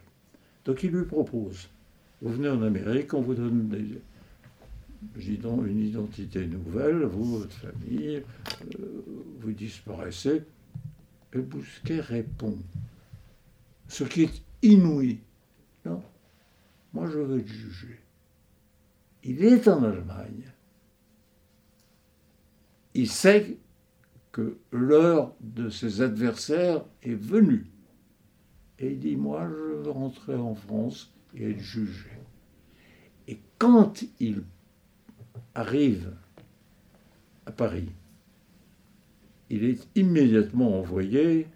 Donc 0.66 0.84
il 0.84 0.92
lui 0.92 1.06
propose, 1.06 1.70
vous 2.22 2.34
venez 2.34 2.50
en 2.50 2.62
Amérique, 2.62 3.14
on 3.14 3.22
vous 3.22 3.34
donne 3.34 3.68
des, 3.68 4.00
une 5.16 5.80
identité 5.80 6.46
nouvelle, 6.46 7.04
vous, 7.04 7.40
votre 7.40 7.56
famille, 7.56 8.24
euh, 8.80 9.04
vous 9.40 9.52
disparaissez. 9.52 10.44
Et 11.34 11.40
Bousquet 11.40 12.02
répond, 12.02 12.58
ce 13.88 14.04
qui 14.04 14.24
est 14.24 14.44
inouï. 14.62 15.20
Non, 15.86 16.04
moi 16.94 17.10
je 17.10 17.20
veux 17.20 17.46
juger. 17.46 18.00
Il 19.24 19.44
est 19.44 19.68
en 19.68 19.84
Allemagne. 19.84 20.52
Il 22.94 23.08
sait 23.08 23.58
que 24.32 24.58
l'heure 24.72 25.34
de 25.40 25.70
ses 25.70 26.02
adversaires 26.02 26.84
est 27.04 27.16
venue. 27.16 27.68
Et 28.80 28.94
il 28.94 29.00
dit, 29.00 29.16
moi, 29.16 29.48
je 29.48 29.84
veux 29.84 29.92
rentrer 29.92 30.36
en 30.36 30.56
France, 30.56 31.14
et 31.36 31.52
être 31.52 31.60
jugé. 31.60 32.10
Et 33.28 33.40
quand 33.58 34.04
il 34.20 34.44
arrive 35.56 36.14
à 37.46 37.52
Paris, 37.52 37.92
il 39.50 39.66
est 39.66 39.88
immédiatement 39.96 40.80
envoyé 40.80 41.48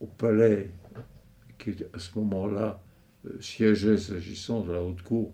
au 0.00 0.06
palais 0.06 0.70
qui 1.58 1.70
à 1.92 1.98
ce 1.98 2.18
moment-là 2.18 2.80
euh, 3.26 3.40
siégeait 3.40 3.98
s'agissant 3.98 4.62
de 4.62 4.72
la 4.72 4.82
haute 4.82 5.02
cour 5.02 5.32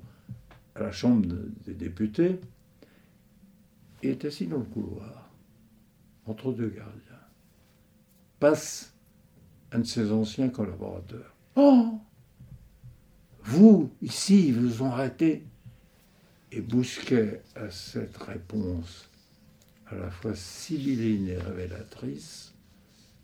à 0.75 0.81
la 0.81 0.93
Chambre 0.93 1.27
des 1.65 1.75
députés, 1.75 2.39
et 4.03 4.11
est 4.11 4.25
assis 4.25 4.47
dans 4.47 4.59
le 4.59 4.65
couloir, 4.65 5.31
entre 6.27 6.53
deux 6.53 6.69
gardiens. 6.69 6.93
Passe 8.39 8.95
un 9.73 9.79
de 9.79 9.85
ses 9.85 10.13
anciens 10.13 10.51
collaborateurs. 10.51 11.35
Oh 11.55 11.99
Vous, 13.45 13.91
ici, 14.03 14.53
vous 14.53 14.83
ont 14.83 14.91
arrêté 14.91 15.45
Et 16.57 16.63
Bousquet, 16.63 17.43
à 17.55 17.71
cette 17.71 18.17
réponse 18.17 19.11
à 19.89 19.95
la 19.95 20.11
fois 20.11 20.35
sibylline 20.35 21.29
et 21.29 21.37
révélatrice, 21.37 22.55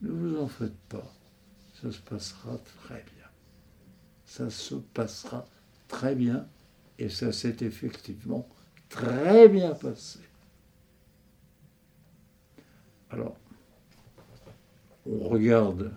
ne 0.02 0.10
vous 0.10 0.36
en 0.38 0.48
faites 0.48 0.76
pas, 0.90 1.14
ça 1.80 1.90
se 1.90 1.98
passera 2.00 2.58
très 2.58 3.02
bien. 3.02 3.24
Ça 4.26 4.50
se 4.50 4.74
passera 4.74 5.46
très 5.88 6.14
bien 6.14 6.46
et 6.98 7.08
ça 7.08 7.32
s'est 7.32 7.56
effectivement 7.62 8.46
très 8.90 9.48
bien 9.48 9.74
passé. 9.76 10.20
Alors, 13.08 13.38
on 15.06 15.26
regarde 15.26 15.90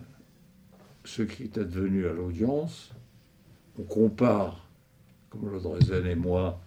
ce 1.04 1.22
qui 1.22 1.44
est 1.44 1.58
advenu 1.58 2.08
à 2.08 2.14
l'audience, 2.14 2.92
on 3.78 3.84
compare, 3.84 4.70
comme 5.30 5.52
Laudrezen 5.52 6.06
et 6.06 6.16
moi, 6.16 6.62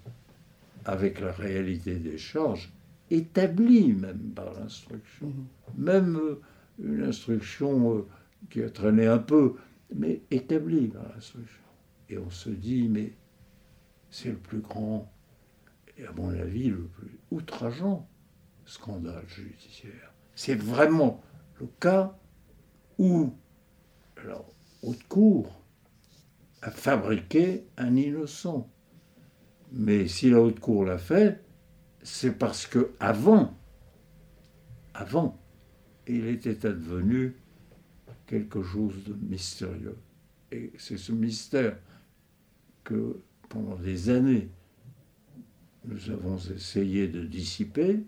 avec 0.89 1.21
la 1.21 1.33
réalité 1.33 1.97
des 1.97 2.17
charges, 2.17 2.73
établies 3.11 3.93
même 3.93 4.33
par 4.35 4.55
l'instruction. 4.55 5.27
Mhm. 5.27 5.47
Même 5.77 6.17
euh, 6.17 6.41
une 6.83 7.03
instruction 7.03 7.95
euh, 7.95 8.07
qui 8.49 8.63
a 8.63 8.71
traîné 8.71 9.07
un 9.07 9.19
peu, 9.19 9.57
mais 9.95 10.23
établie 10.31 10.89
par 10.89 11.07
l'instruction. 11.15 11.63
Et 12.09 12.17
on 12.17 12.31
se 12.31 12.49
dit, 12.49 12.89
mais 12.89 13.13
c'est 14.09 14.31
le 14.31 14.39
plus 14.39 14.61
grand, 14.61 15.13
et 15.99 16.07
à 16.07 16.13
mon 16.13 16.31
avis, 16.31 16.71
le 16.71 16.85
plus 16.85 17.19
outrageant 17.31 18.09
scandale 18.65 19.25
judiciaire. 19.29 20.15
C'est 20.35 20.59
vraiment 20.59 21.23
le 21.61 21.67
cas 21.81 22.17
où 22.99 23.35
la 24.27 24.43
haute 24.83 25.07
cour 25.07 25.55
a 26.63 26.71
fabriqué 26.71 27.67
un 27.77 27.95
innocent. 27.95 28.71
Mais 29.73 30.09
si 30.09 30.31
la 30.31 30.41
haute 30.41 30.61
cour 30.61 30.85
l'a 30.85 30.99
fait, 30.99 31.43
c'est 32.03 32.39
parce 32.39 32.67
que 32.67 32.93
avant, 33.01 33.57
avant, 34.95 35.39
il 36.07 36.27
était 36.27 36.67
advenu 36.67 37.37
quelque 38.27 38.63
chose 38.63 39.05
de 39.05 39.15
mystérieux. 39.15 39.97
Et 40.51 40.73
c'est 40.79 40.97
ce 40.97 41.13
mystère 41.13 41.77
que 42.85 43.21
pendant 43.49 43.77
des 43.77 44.09
années, 44.09 44.49
nous 45.85 46.11
avons 46.11 46.37
essayé 46.37 47.09
de 47.09 47.25
dissiper, 47.25 48.01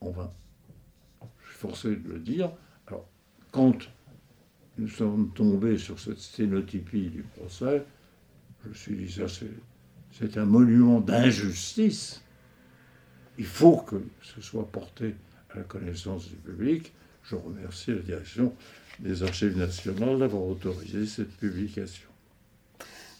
on 0.00 0.10
va, 0.10 0.34
je 1.40 1.48
suis 1.48 1.58
forcé 1.58 1.96
de 1.96 2.08
le 2.08 2.18
dire, 2.18 2.52
alors 2.86 3.08
quand 3.50 3.76
nous 4.78 4.88
sommes 4.88 5.32
tombés 5.32 5.78
sur 5.78 5.98
cette 5.98 6.18
sténotypie 6.18 7.08
du 7.10 7.22
procès, 7.22 7.84
je 8.62 8.68
me 8.68 8.74
suis 8.74 8.96
dit, 8.96 9.10
ça 9.10 9.28
c'est 9.28 9.50
un 10.36 10.44
monument 10.44 11.00
d'injustice, 11.00 12.22
il 13.38 13.44
faut 13.44 13.76
que 13.76 14.02
ce 14.22 14.40
soit 14.40 14.70
porté 14.70 15.14
à 15.54 15.58
la 15.58 15.64
connaissance 15.64 16.28
du 16.28 16.36
public. 16.36 16.92
Je 17.22 17.34
remercie 17.34 17.90
la 17.90 18.00
direction 18.00 18.54
des 18.98 19.22
Archives 19.22 19.56
nationales 19.56 20.18
d'avoir 20.18 20.44
autorisé 20.44 21.06
cette 21.06 21.36
publication. 21.36 22.08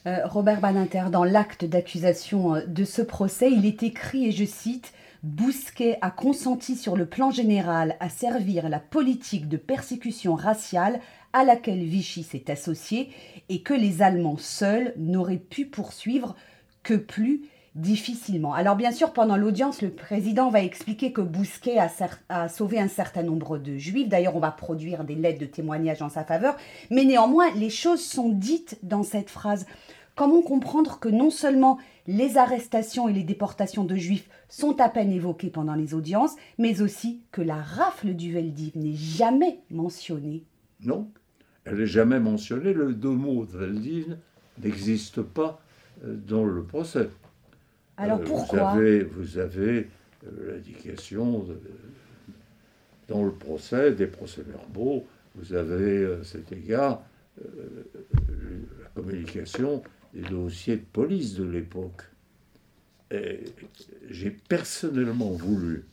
Euh, 0.07 0.25
Robert 0.25 0.61
Badinter, 0.61 1.07
dans 1.11 1.25
l'acte 1.25 1.65
d'accusation 1.65 2.55
euh, 2.55 2.67
de 2.67 2.85
ce 2.85 3.03
procès, 3.03 3.51
il 3.51 3.67
est 3.67 3.83
écrit, 3.83 4.27
et 4.27 4.33
je 4.33 4.45
cite, 4.45 4.93
Bousquet 5.25 5.99
a 6.03 6.11
consenti 6.11 6.77
sur 6.77 6.97
le 6.97 7.07
plan 7.07 7.33
général 7.33 7.97
à 7.99 8.09
servir 8.09 8.69
la 8.69 8.79
politique 8.79 9.49
de 9.49 9.57
persécution 9.57 10.37
raciale 10.37 11.01
à 11.33 11.43
laquelle 11.43 11.83
Vichy 11.83 12.23
s'est 12.23 12.51
associé 12.51 13.11
et 13.49 13.63
que 13.63 13.75
les 13.75 14.03
Allemands 14.03 14.39
seuls 14.39 14.95
n'auraient 14.97 15.37
pu 15.39 15.67
poursuivre 15.67 16.37
que 16.87 16.95
plus 16.95 17.43
difficilement. 17.75 18.55
Alors 18.55 18.77
bien 18.77 18.93
sûr, 18.93 19.13
pendant 19.13 19.37
l'audience, 19.37 19.83
le 19.83 19.91
président 19.91 20.51
va 20.51 20.63
expliquer 20.63 21.13
que 21.13 21.21
Bousquet 21.21 21.79
a, 22.29 22.49
sauvé 22.49 22.79
un 22.79 22.87
certain 22.87 23.25
nombre 23.25 23.59
de 23.59 23.77
juifs. 23.77 24.09
D'ailleurs, 24.09 24.37
on 24.37 24.41
va 24.41 24.53
produire 24.53 25.03
des 25.03 25.17
lettres 25.17 25.41
de 25.41 25.47
témoignage 25.47 26.01
en 26.01 26.09
sa 26.09 26.25
faveur. 26.25 26.57
Mais 26.91 27.05
néanmoins, 27.05 27.51
les 27.57 27.71
choses 27.71 28.01
sont 28.01 28.29
dites 28.29 28.79
dans 28.85 29.03
cette 29.03 29.31
phrase. 29.31 29.67
Comment 30.15 30.43
comprendre 30.43 31.01
que 31.01 31.09
non 31.09 31.31
seulement 31.31 31.77
les 32.07 32.39
arrestations 32.39 33.09
et 33.09 33.13
les 33.13 33.25
déportations 33.25 33.85
de 33.85 33.97
juifs 33.97 34.29
sont 34.49 34.81
à 34.81 34.89
peine 34.89 35.11
évoquées 35.11 35.51
pendant 35.51 35.75
les 35.75 35.93
audiences, 35.93 36.37
mais 36.57 36.83
aussi 36.83 37.21
que 37.33 37.43
la 37.43 37.61
rafle 37.61 38.15
du 38.15 38.33
Veldiv 38.33 38.73
n'est 38.77 38.95
jamais 38.95 39.59
mentionnée? 39.71 40.45
Non, 40.83 41.11
elle 41.65 41.79
n'est 41.79 41.87
jamais 41.87 42.21
mentionnée. 42.21 42.73
Le 42.73 42.95
deux 42.95 43.11
mots 43.11 43.45
de 43.45 43.59
Veldiv 43.59 44.17
n'existe 44.63 45.21
pas 45.21 45.61
dans 46.03 46.45
le 46.45 46.63
procès. 46.63 47.09
Alors 47.97 48.21
euh, 48.21 48.25
pourquoi 48.25 48.73
Vous 48.73 48.79
avez, 48.79 49.03
vous 49.05 49.39
avez 49.39 49.89
euh, 50.27 50.53
l'indication 50.53 51.47
dans 53.09 53.25
le 53.25 53.33
procès, 53.33 53.93
des 53.93 54.07
procès-verbaux, 54.07 55.07
vous 55.37 55.55
avez 55.55 56.05
à 56.07 56.25
cet 56.25 56.53
égard 56.53 57.03
la 57.39 58.89
communication 58.95 59.83
des 60.15 60.23
dossiers 60.23 60.77
de 60.77 60.85
police 60.93 61.35
de 61.35 61.45
l'époque. 61.45 62.03
J'ai 64.09 64.31
personnellement 64.31 65.31
voulu, 65.31 65.85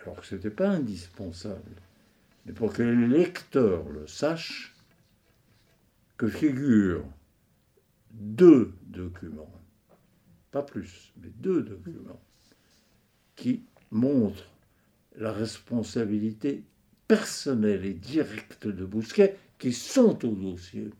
alors 0.00 0.20
que 0.20 0.26
ce 0.26 0.34
n'était 0.34 0.50
pas 0.50 0.68
indispensable, 0.68 1.72
mais 2.44 2.52
pour 2.52 2.72
que 2.72 2.82
les 2.82 3.08
lecteurs 3.08 3.88
le 3.88 4.06
sachent, 4.06 4.76
que 6.18 6.28
figurent 6.28 7.04
deux 8.10 8.74
documents, 8.82 9.52
pas 10.50 10.62
plus, 10.62 11.12
mais 11.20 11.30
deux 11.38 11.62
documents, 11.62 12.20
qui 13.36 13.64
montrent 13.90 14.50
la 15.16 15.32
responsabilité 15.32 16.64
personnelle 17.08 17.84
et 17.84 17.94
directe 17.94 18.66
de 18.66 18.84
Bousquet, 18.84 19.36
qui 19.58 19.72
sont 19.72 20.24
au 20.24 20.34
dossier 20.34 20.90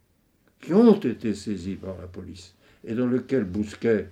qui 0.61 0.75
ont 0.75 1.01
été 1.01 1.35
saisis 1.35 1.77
par 1.77 1.97
la 1.99 2.07
police 2.07 2.55
et 2.85 2.95
dans 2.95 3.07
lequel 3.07 3.45
Bousquet 3.45 4.11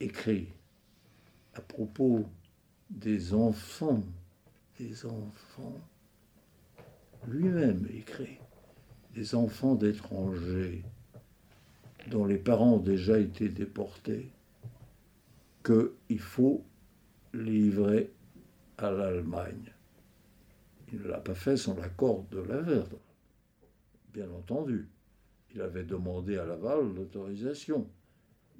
écrit 0.00 0.48
à 1.54 1.60
propos 1.60 2.26
des 2.90 3.34
enfants, 3.34 4.02
des 4.78 5.06
enfants, 5.06 5.80
lui-même 7.26 7.88
écrit, 7.92 8.38
des 9.14 9.34
enfants 9.34 9.74
d'étrangers 9.74 10.84
dont 12.16 12.24
les 12.24 12.38
parents 12.38 12.76
ont 12.76 12.78
déjà 12.78 13.18
été 13.18 13.50
déportés, 13.50 14.30
qu'il 15.62 16.18
faut 16.18 16.64
livrer 17.34 18.10
à 18.78 18.90
l'Allemagne. 18.90 19.74
Il 20.90 21.00
ne 21.02 21.08
l'a 21.08 21.18
pas 21.18 21.34
fait 21.34 21.58
sans 21.58 21.76
l'accord 21.76 22.24
de 22.30 22.40
la 22.40 22.62
Verdre 22.62 22.96
bien 24.14 24.30
entendu. 24.30 24.88
Il 25.54 25.60
avait 25.60 25.84
demandé 25.84 26.38
à 26.38 26.46
Laval 26.46 26.94
l'autorisation. 26.94 27.86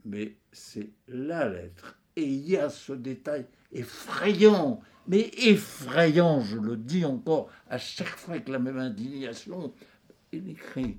Mais 0.05 0.37
c'est 0.53 0.91
la 1.09 1.49
lettre. 1.49 1.99
Et 2.15 2.25
il 2.25 2.47
y 2.47 2.59
a 2.59 2.69
ce 2.69 2.93
détail 2.93 3.47
effrayant, 3.73 4.83
mais 5.09 5.31
effrayant, 5.39 6.43
je 6.43 6.59
le 6.59 6.77
dis 6.77 7.07
encore, 7.07 7.49
à 7.71 7.79
chaque 7.79 8.19
fois 8.19 8.35
avec 8.35 8.51
la 8.51 8.59
même 8.59 8.77
indignation. 8.77 9.73
Il 10.31 10.51
écrit 10.51 10.99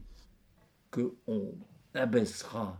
qu'on 0.89 1.54
abaissera 1.98 2.78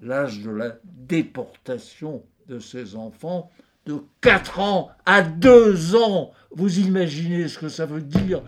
l'âge 0.00 0.42
de 0.42 0.50
la 0.50 0.76
déportation 0.84 2.24
de 2.48 2.58
ces 2.58 2.96
enfants 2.96 3.50
de 3.86 4.02
4 4.20 4.60
ans 4.60 4.90
à 5.04 5.22
2 5.22 5.96
ans. 5.96 6.32
Vous 6.50 6.80
imaginez 6.80 7.48
ce 7.48 7.58
que 7.58 7.68
ça 7.68 7.86
veut 7.86 8.02
dire? 8.02 8.42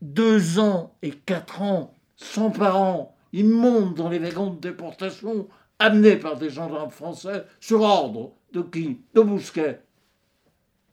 Deux 0.00 0.58
ans 0.58 0.96
et 1.02 1.10
quatre 1.10 1.62
ans 1.62 1.94
sans 2.16 2.50
parents, 2.50 3.14
ils 3.32 3.48
montent 3.48 3.96
dans 3.96 4.08
les 4.08 4.18
wagons 4.18 4.50
de 4.50 4.60
déportation 4.60 5.48
amenés 5.78 6.16
par 6.16 6.36
des 6.36 6.50
gendarmes 6.50 6.90
français 6.90 7.44
sur 7.60 7.80
ordre 7.80 8.32
de 8.52 8.62
qui? 8.62 9.00
De 9.14 9.20
Bousquet. 9.20 9.80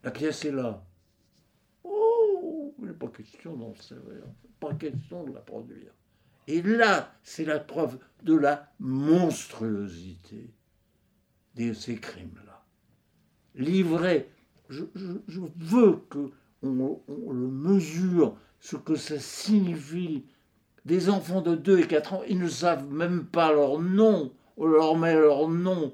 La 0.04 0.12
pièce 0.12 0.46
est 0.46 0.52
là. 0.52 0.84
Oh, 1.84 2.74
il 2.80 2.86
n'est 2.86 2.94
pas 2.94 3.08
question 3.08 3.56
d'en 3.56 3.74
servir, 3.76 4.24
pas 4.60 4.74
question 4.74 5.24
de 5.26 5.34
la 5.34 5.42
produire. 5.42 5.92
Et 6.50 6.64
là, 6.64 7.14
c'est 7.22 7.46
la 7.46 7.60
preuve 7.60 8.00
de 8.24 8.34
la 8.34 8.72
monstruosité 8.80 10.50
de 11.56 11.74
ces 11.74 11.98
crimes-là. 11.98 12.66
Livré, 13.54 14.28
je, 14.68 14.84
veux 15.58 15.98
que 16.10 16.32
on, 16.64 17.00
le 17.08 17.48
mesure, 17.48 18.36
ce 18.60 18.78
que 18.78 18.96
ça 18.96 19.20
signifie. 19.20 20.26
Des 20.86 21.12
enfants 21.12 21.42
de 21.42 21.54
2 21.54 21.82
et 21.82 21.88
4 21.88 22.14
ans, 22.14 22.24
ils 22.28 22.40
ne 22.40 22.48
savent 22.48 22.92
même 22.92 23.28
pas 23.28 23.54
leur 23.54 23.80
nom. 23.80 24.34
On 24.58 24.66
leur 24.66 24.98
met 24.98 25.14
leur 25.14 25.50
nom 25.50 25.94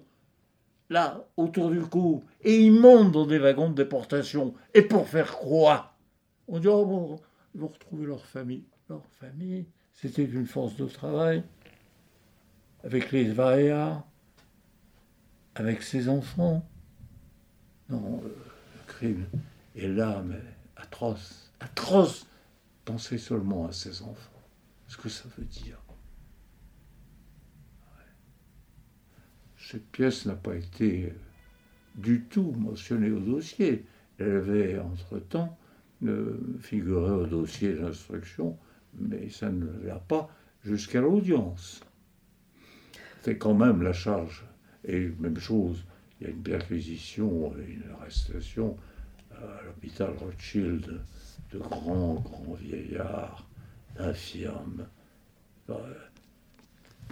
là, 0.90 1.28
autour 1.36 1.70
du 1.70 1.82
cou, 1.82 2.24
et 2.42 2.62
ils 2.62 2.72
montent 2.72 3.12
dans 3.12 3.26
des 3.26 3.40
wagons 3.40 3.72
de 3.72 3.76
déportation. 3.76 4.54
Et 4.74 4.84
pour 4.84 5.10
faire 5.10 5.38
quoi? 5.38 5.98
On 6.48 6.60
dit, 6.60 6.68
oh 6.70 6.86
bon, 6.86 7.20
ils 7.54 7.60
vont 7.60 7.68
retrouver 7.68 8.06
leur 8.06 8.26
famille. 8.26 8.64
Leur 8.88 9.04
famille, 9.20 9.66
c'était 9.96 10.26
une 10.26 10.46
force 10.46 10.76
de 10.76 10.86
travail, 10.86 11.44
avec 12.84 13.12
les 13.12 13.32
vaillards, 13.32 14.06
avec 15.56 15.82
ses 15.82 16.10
enfants. 16.10 16.68
Non, 17.90 18.22
le 18.24 18.32
crime 18.88 19.26
est 19.76 19.88
là, 19.88 20.22
mais 20.26 20.42
atroce, 20.76 21.52
atroce. 21.60 22.28
Pensez 22.84 23.18
seulement 23.18 23.68
à 23.68 23.72
ses 23.72 24.04
enfants, 24.04 24.42
ce 24.88 24.98
que 24.98 25.10
ça 25.10 25.28
veut 25.38 25.46
dire? 25.46 25.80
Cette 29.58 29.88
pièce 29.88 30.28
n'a 30.28 30.36
pas 30.36 30.56
été 30.56 31.12
du 31.96 32.22
tout 32.26 32.52
mentionnée 32.52 33.10
au 33.10 33.20
dossier. 33.20 33.84
Elle 34.20 34.36
avait 34.36 34.78
entre-temps 34.78 35.58
euh, 36.04 36.38
figuré 36.60 37.12
au 37.12 37.26
dossier 37.26 37.74
d'instruction, 37.74 38.60
mais 39.00 39.30
ça 39.30 39.50
ne 39.50 39.66
va 39.88 40.00
pas 40.00 40.30
jusqu'à 40.64 41.02
l'audience. 41.02 41.82
C'est 43.24 43.38
quand 43.38 43.54
même 43.54 43.82
la 43.82 43.94
charge. 43.94 44.46
Et 44.88 45.10
même 45.20 45.40
chose, 45.40 45.84
il 46.20 46.28
y 46.28 46.30
a 46.30 46.34
une 46.34 46.44
perquisition, 46.44 47.54
une 47.58 47.84
arrestation 48.00 48.78
à 49.32 49.64
l'hôpital 49.66 50.12
Rothschild 50.20 51.02
de 51.52 51.58
grands, 51.60 52.16
grands 52.16 52.54
vieillards, 52.54 53.48
infirmes, 53.98 54.86
qu'on 55.68 55.74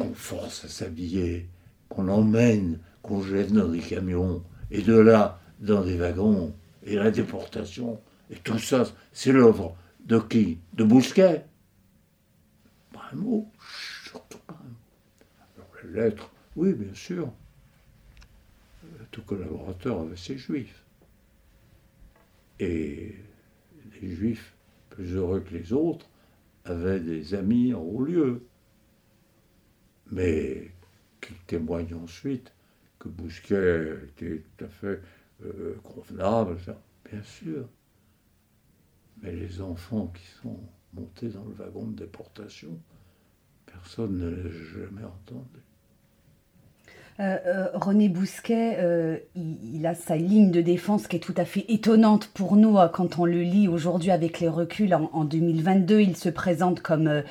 euh, 0.02 0.14
force 0.14 0.66
à 0.66 0.68
s'habiller, 0.68 1.48
qu'on 1.90 2.08
emmène, 2.08 2.80
qu'on 3.02 3.22
jette 3.22 3.52
dans 3.52 3.68
des 3.68 3.80
camions, 3.80 4.44
et 4.72 4.82
de 4.82 4.98
là 4.98 5.40
dans 5.60 5.84
des 5.84 5.98
wagons, 5.98 6.54
et 6.84 6.96
la 6.96 7.12
déportation, 7.12 8.00
et 8.30 8.36
tout 8.36 8.60
ça, 8.60 8.84
c'est 9.12 9.32
l'œuvre 9.32 9.76
de 10.06 10.20
qui? 10.20 10.60
De 10.74 10.84
Bousquet 10.84 11.46
un 13.14 13.16
mot, 13.16 13.48
surtout 14.06 14.40
pas 14.40 14.60
Alors 15.56 15.70
les 15.84 15.92
lettres, 15.92 16.30
oui, 16.56 16.74
bien 16.74 16.94
sûr. 16.94 17.32
Tout 19.12 19.22
collaborateur 19.24 20.02
avait 20.02 20.18
ses 20.18 20.38
juifs. 20.38 20.84
Et 22.60 23.16
les 24.02 24.16
juifs, 24.16 24.54
plus 24.90 25.16
heureux 25.16 25.40
que 25.42 25.54
les 25.54 25.74
autres, 25.74 26.08
avaient 26.66 27.00
des 27.00 27.34
amis 27.34 27.74
en 27.74 27.82
haut 27.82 28.04
lieu. 28.04 28.46
Mais 30.12 30.72
qui 31.22 31.34
témoigne 31.48 31.94
ensuite 31.96 32.52
que 33.00 33.08
Bousquet 33.08 33.98
était 34.04 34.44
tout 34.58 34.66
à 34.66 34.68
fait 34.68 35.02
euh, 35.46 35.76
convenable, 35.84 36.58
bien 37.10 37.24
sûr. 37.24 37.68
Mais 39.22 39.32
les 39.32 39.62
enfants 39.62 40.08
qui 40.08 40.26
sont 40.42 40.60
montés 40.94 41.30
dans 41.30 41.46
le 41.46 41.54
wagon 41.54 41.88
de 41.88 41.96
déportation, 41.96 42.80
personne 43.74 44.18
ne 44.18 44.30
l'a 44.30 44.50
jamais 44.74 45.06
entendu. 45.06 45.60
Euh, 47.20 47.38
euh, 47.46 47.68
René 47.76 48.10
Bousquet, 48.10 49.24
il, 49.36 49.86
a 49.86 49.94
sa 49.94 50.16
ligne 50.16 50.50
de 50.50 50.62
défense 50.62 51.08
qui 51.08 51.18
est 51.18 51.20
tout 51.20 51.36
à 51.38 51.46
fait 51.46 51.66
étonnante 51.68 52.32
pour 52.34 52.56
nous 52.56 52.78
quand 52.92 53.20
on 53.20 53.26
le 53.26 53.42
lit 53.42 53.68
aujourd'hui 53.68 54.12
avec 54.12 54.40
les 54.40 54.50
reculs. 54.50 54.94
En, 54.96 55.10
en 55.14 55.24
2022, 55.24 56.02
il 56.02 56.18
se 56.18 56.30
présente 56.30 56.82
comme 56.82 57.24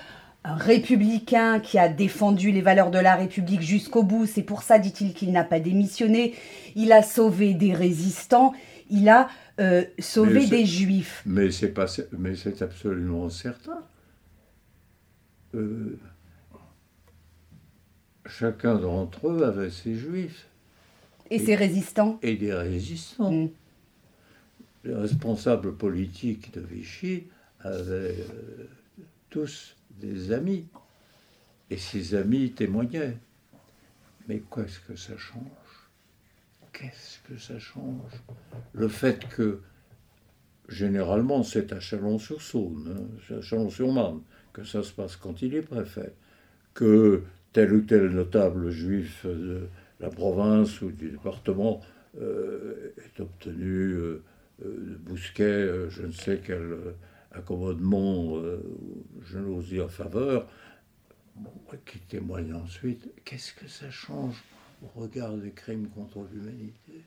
un 0.45 0.55
républicain 0.55 1.61
qui 1.61 1.79
a 1.79 1.89
défendu 1.89 2.51
les 2.51 2.63
valeurs 2.63 2.91
de 2.91 2.99
la 2.99 3.15
République 3.15 3.63
jusqu'au 3.63 4.03
bout. 4.03 4.27
C'est 4.27 4.43
pour 4.43 4.63
ça, 4.63 4.79
dit-il, 4.79 5.15
qu'il 5.15 5.33
n'a 5.33 5.45
pas 5.45 5.61
démissionné. 5.61 6.35
Il 6.75 6.93
a 6.93 7.03
sauvé 7.03 7.55
des 7.55 7.75
résistants. 7.75 8.53
Il 8.91 9.09
a 9.09 9.29
euh, 9.61 9.85
sauvé 9.99 10.47
des 10.47 10.67
juifs. 10.67 11.23
Mais 11.27 11.51
c'est 11.51 11.69
pas, 11.69 11.87
mais 12.19 12.35
c'est 12.35 12.61
absolument 12.63 13.29
certain. 13.31 13.85
Euh, 15.55 15.99
chacun 18.27 18.77
d'entre 18.77 19.29
eux 19.29 19.45
avait 19.45 19.71
ses 19.71 19.95
juifs. 19.95 20.49
Et, 21.31 21.39
ses 21.39 21.55
résistants. 21.55 22.19
Et 22.23 22.37
des 22.37 22.53
résistants. 22.53 23.33
Mm. 23.33 23.51
Les 24.85 24.95
responsables 24.95 25.75
politiques 25.75 26.53
de 26.53 26.61
Vichy 26.61 27.25
avaient 27.61 28.17
euh, 28.19 28.67
tous 29.31 29.77
des 29.91 30.33
amis. 30.33 30.67
Et 31.71 31.77
ces 31.77 32.15
amis 32.15 32.51
témoignaient. 32.51 33.17
Mais 34.29 34.43
qu'est-ce 34.53 34.81
que 34.81 34.97
ça 34.97 35.17
change? 35.17 35.43
Qu'est-ce 36.73 37.19
que 37.29 37.39
ça 37.39 37.59
change? 37.59 38.13
Le 38.73 38.89
fait 38.89 39.29
que, 39.29 39.61
généralement, 40.69 41.43
c'est 41.43 41.73
à 41.73 41.81
Chalon-sur-Saône, 41.81 43.09
hein, 43.31 43.37
à 43.37 43.41
Chalon-sur-Marne, 43.41 44.23
que 44.53 44.65
ça 44.65 44.83
se 44.83 44.93
passe 44.93 45.17
quand 45.17 45.43
il 45.43 45.55
est 45.55 45.63
préfet, 45.63 46.15
que 46.75 47.23
tel 47.53 47.73
ou 47.73 47.81
tel 47.83 48.09
notable 48.09 48.71
juif 48.71 49.27
de 49.27 49.69
la 50.01 50.11
province 50.11 50.83
ou 50.83 50.91
du 50.91 51.11
département 51.11 51.81
euh, 52.21 52.93
est 52.99 53.21
obtenu 53.21 53.93
euh, 53.93 54.23
euh, 54.65 54.91
de 54.91 54.97
Bousquet, 54.97 55.89
je 55.89 56.03
ne 56.03 56.13
sais 56.13 56.41
quel 56.45 56.77
accommodement, 57.31 58.43
je 59.25 59.39
n'ose 59.39 59.69
dire 59.69 59.91
faveur, 59.91 60.47
qui 61.87 61.99
témoigne 62.01 62.53
ensuite, 62.53 63.11
qu'est-ce 63.25 63.55
que 63.55 63.67
ça 63.67 63.91
change 63.91 64.45
au 64.83 65.01
regard 65.01 65.33
des 65.33 65.53
crimes 65.53 65.89
contre 65.89 66.27
l'humanité? 66.31 67.05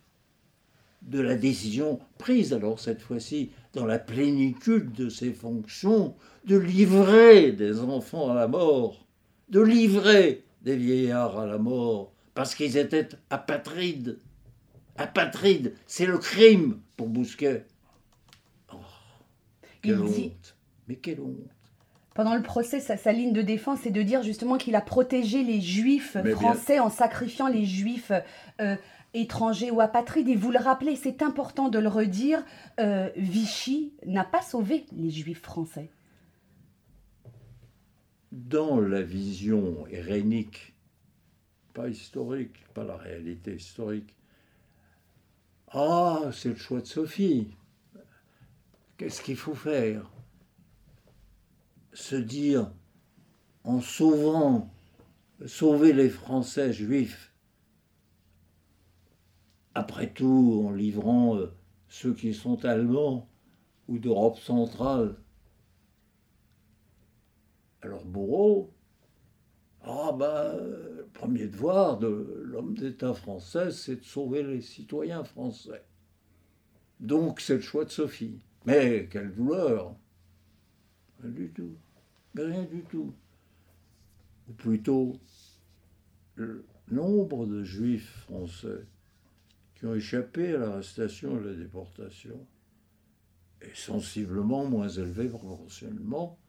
De 1.04 1.20
la 1.20 1.36
décision 1.36 2.00
prise, 2.18 2.54
alors 2.54 2.80
cette 2.80 3.04
fois-ci, 3.04 3.52
dans 3.74 3.86
la 3.86 4.00
plénitude 4.00 4.92
de 4.94 5.10
ses 5.10 5.32
fonctions, 5.32 6.16
de 6.48 6.58
livrer 6.58 7.52
des 7.52 7.80
enfants 7.82 8.32
à 8.32 8.34
la 8.34 8.48
mort, 8.48 9.05
de 9.50 9.62
livrer 9.62 10.44
des 10.62 10.76
vieillards 10.76 11.40
à 11.40 11.46
la 11.46 11.58
mort, 11.58 12.12
parce 12.34 12.56
qu'ils 12.56 12.78
étaient 12.78 13.10
apatrides. 13.30 14.20
Apatrides, 14.98 15.74
c'est 15.88 16.06
le 16.06 16.18
crime 16.18 16.80
pour 16.96 17.08
Bousquet. 17.08 17.66
Quelle 19.82 20.02
honte. 20.02 20.56
Mais 20.88 20.96
quelle 20.96 21.20
honte. 21.20 21.56
Pendant 22.16 22.36
le 22.36 22.42
procès, 22.42 22.80
sa, 22.80 23.12
ligne 23.12 23.34
de 23.34 23.42
défense 23.42 23.86
est 23.86 23.92
de 23.92 24.02
dire 24.02 24.24
justement 24.24 24.58
qu'il 24.58 24.76
a 24.76 24.82
protégé 24.82 25.44
les 25.44 25.60
juifs 25.60 26.16
français 26.32 26.80
en 26.80 26.90
sacrifiant 26.90 27.50
les 27.50 27.66
juifs 27.66 28.14
euh, 28.62 28.78
étrangers 29.14 29.70
ou 29.70 29.82
apatrides. 29.82 30.30
Et 30.30 30.36
vous 30.36 30.52
le 30.52 30.60
rappelez, 30.60 30.96
c'est 30.96 31.22
important 31.22 31.68
de 31.68 31.78
le 31.78 31.90
redire, 31.90 32.42
euh, 32.80 33.10
Vichy 33.18 33.92
n'a 34.06 34.24
pas 34.24 34.42
sauvé 34.42 34.86
les 34.96 35.10
juifs 35.10 35.42
français. 35.42 35.90
Dans 38.36 38.82
la 38.82 39.02
vision 39.02 39.88
hérénique, 39.88 40.76
pas 41.74 41.88
historique, 41.88 42.68
pas 42.74 42.84
la 42.84 42.98
réalité 42.98 43.56
historique, 43.56 44.14
ah, 45.70 46.32
c'est 46.34 46.50
le 46.50 46.58
choix 46.58 46.82
de 46.82 46.86
Sophie. 46.86 47.56
Qu'est-ce 48.98 49.22
qu'il 49.22 49.38
faut 49.38 49.56
faire? 49.56 50.12
Se 51.94 52.18
dire, 52.18 52.70
en 53.64 53.80
sauvant, 53.80 54.70
sauver 55.46 55.94
les 55.94 56.10
Français 56.10 56.74
juifs, 56.74 57.34
après 59.76 60.12
tout 60.12 60.62
en 60.68 60.72
livrant 60.72 61.38
euh, 61.38 61.56
ceux 61.88 62.14
qui 62.14 62.34
sont 62.34 62.66
allemands 62.66 63.30
ou 63.88 63.98
d'Europe 63.98 64.40
centrale 64.40 65.16
alors 67.86 68.06
bourreau, 68.06 68.74
ah 69.82 70.12
ben, 70.18 70.58
le 70.58 71.08
premier 71.14 71.48
devoir 71.48 72.00
de 72.00 72.44
l'homme 72.44 72.76
d'État 72.76 73.14
français, 73.14 73.72
c'est 73.72 73.98
de 73.98 74.04
sauver 74.04 74.42
les 74.42 74.62
citoyens 74.62 75.24
français. 75.24 75.84
Donc 77.00 77.40
c'est 77.40 77.56
le 77.56 77.62
choix 77.62 77.86
de 77.86 77.92
Sophie. 77.92 78.40
Mais 78.66 79.08
quelle 79.12 79.34
douleur 79.34 79.96
Rien 81.22 81.32
du 81.32 81.52
tout. 81.52 81.76
Rien 82.36 82.64
du 82.64 82.82
tout. 82.84 83.14
Ou 84.50 84.54
plutôt, 84.54 85.20
le 86.36 86.66
nombre 86.90 87.46
de 87.46 87.64
juifs 87.64 88.22
français 88.22 88.88
qui 89.76 89.86
ont 89.86 89.94
échappé 89.94 90.56
à 90.56 90.60
l'arrestation 90.60 91.38
et 91.38 91.44
à 91.44 91.52
la 91.52 91.54
déportation 91.54 92.48
est 93.62 93.76
sensiblement 93.76 94.66
moins 94.66 94.90
élevé 94.90 95.30
proportionnellement 95.30 96.40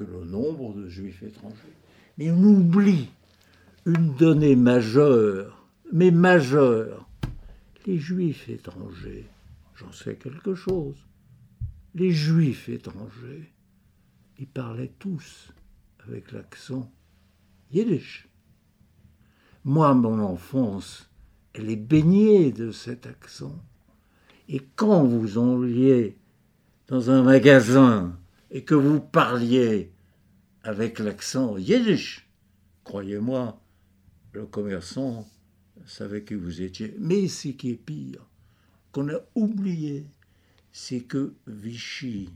que 0.00 0.10
le 0.10 0.24
nombre 0.24 0.72
de 0.72 0.88
juifs 0.88 1.22
étrangers. 1.22 1.76
Mais 2.16 2.30
on 2.30 2.42
oublie 2.42 3.10
une 3.84 4.14
donnée 4.14 4.56
majeure, 4.56 5.66
mais 5.92 6.10
majeure. 6.10 7.06
Les 7.86 7.98
juifs 7.98 8.48
étrangers, 8.48 9.26
j'en 9.76 9.92
sais 9.92 10.16
quelque 10.16 10.54
chose. 10.54 10.96
Les 11.94 12.12
juifs 12.12 12.68
étrangers, 12.70 13.52
ils 14.38 14.46
parlaient 14.46 14.92
tous 14.98 15.52
avec 16.06 16.32
l'accent 16.32 16.90
yiddish. 17.70 18.26
Moi, 19.64 19.92
mon 19.92 20.18
enfance, 20.20 21.10
elle 21.52 21.68
est 21.68 21.76
baignée 21.76 22.52
de 22.52 22.70
cet 22.70 23.06
accent. 23.06 23.62
Et 24.48 24.62
quand 24.76 25.04
vous 25.04 25.36
enliez 25.36 26.16
dans 26.88 27.10
un 27.10 27.22
magasin 27.22 28.18
et 28.50 28.64
que 28.64 28.74
vous 28.74 29.00
parliez 29.00 29.92
avec 30.62 30.98
l'accent 30.98 31.56
yiddish, 31.56 32.28
croyez-moi, 32.84 33.60
le 34.32 34.46
commerçant 34.46 35.28
savait 35.86 36.24
qui 36.24 36.34
vous 36.34 36.62
étiez. 36.62 36.94
Mais 36.98 37.28
ce 37.28 37.48
qui 37.48 37.70
est 37.70 37.76
pire, 37.76 38.26
qu'on 38.92 39.08
a 39.08 39.20
oublié, 39.34 40.06
c'est 40.72 41.00
que 41.00 41.34
Vichy 41.46 42.30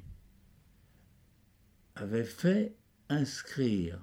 avait 1.94 2.24
fait 2.24 2.74
inscrire 3.09 4.00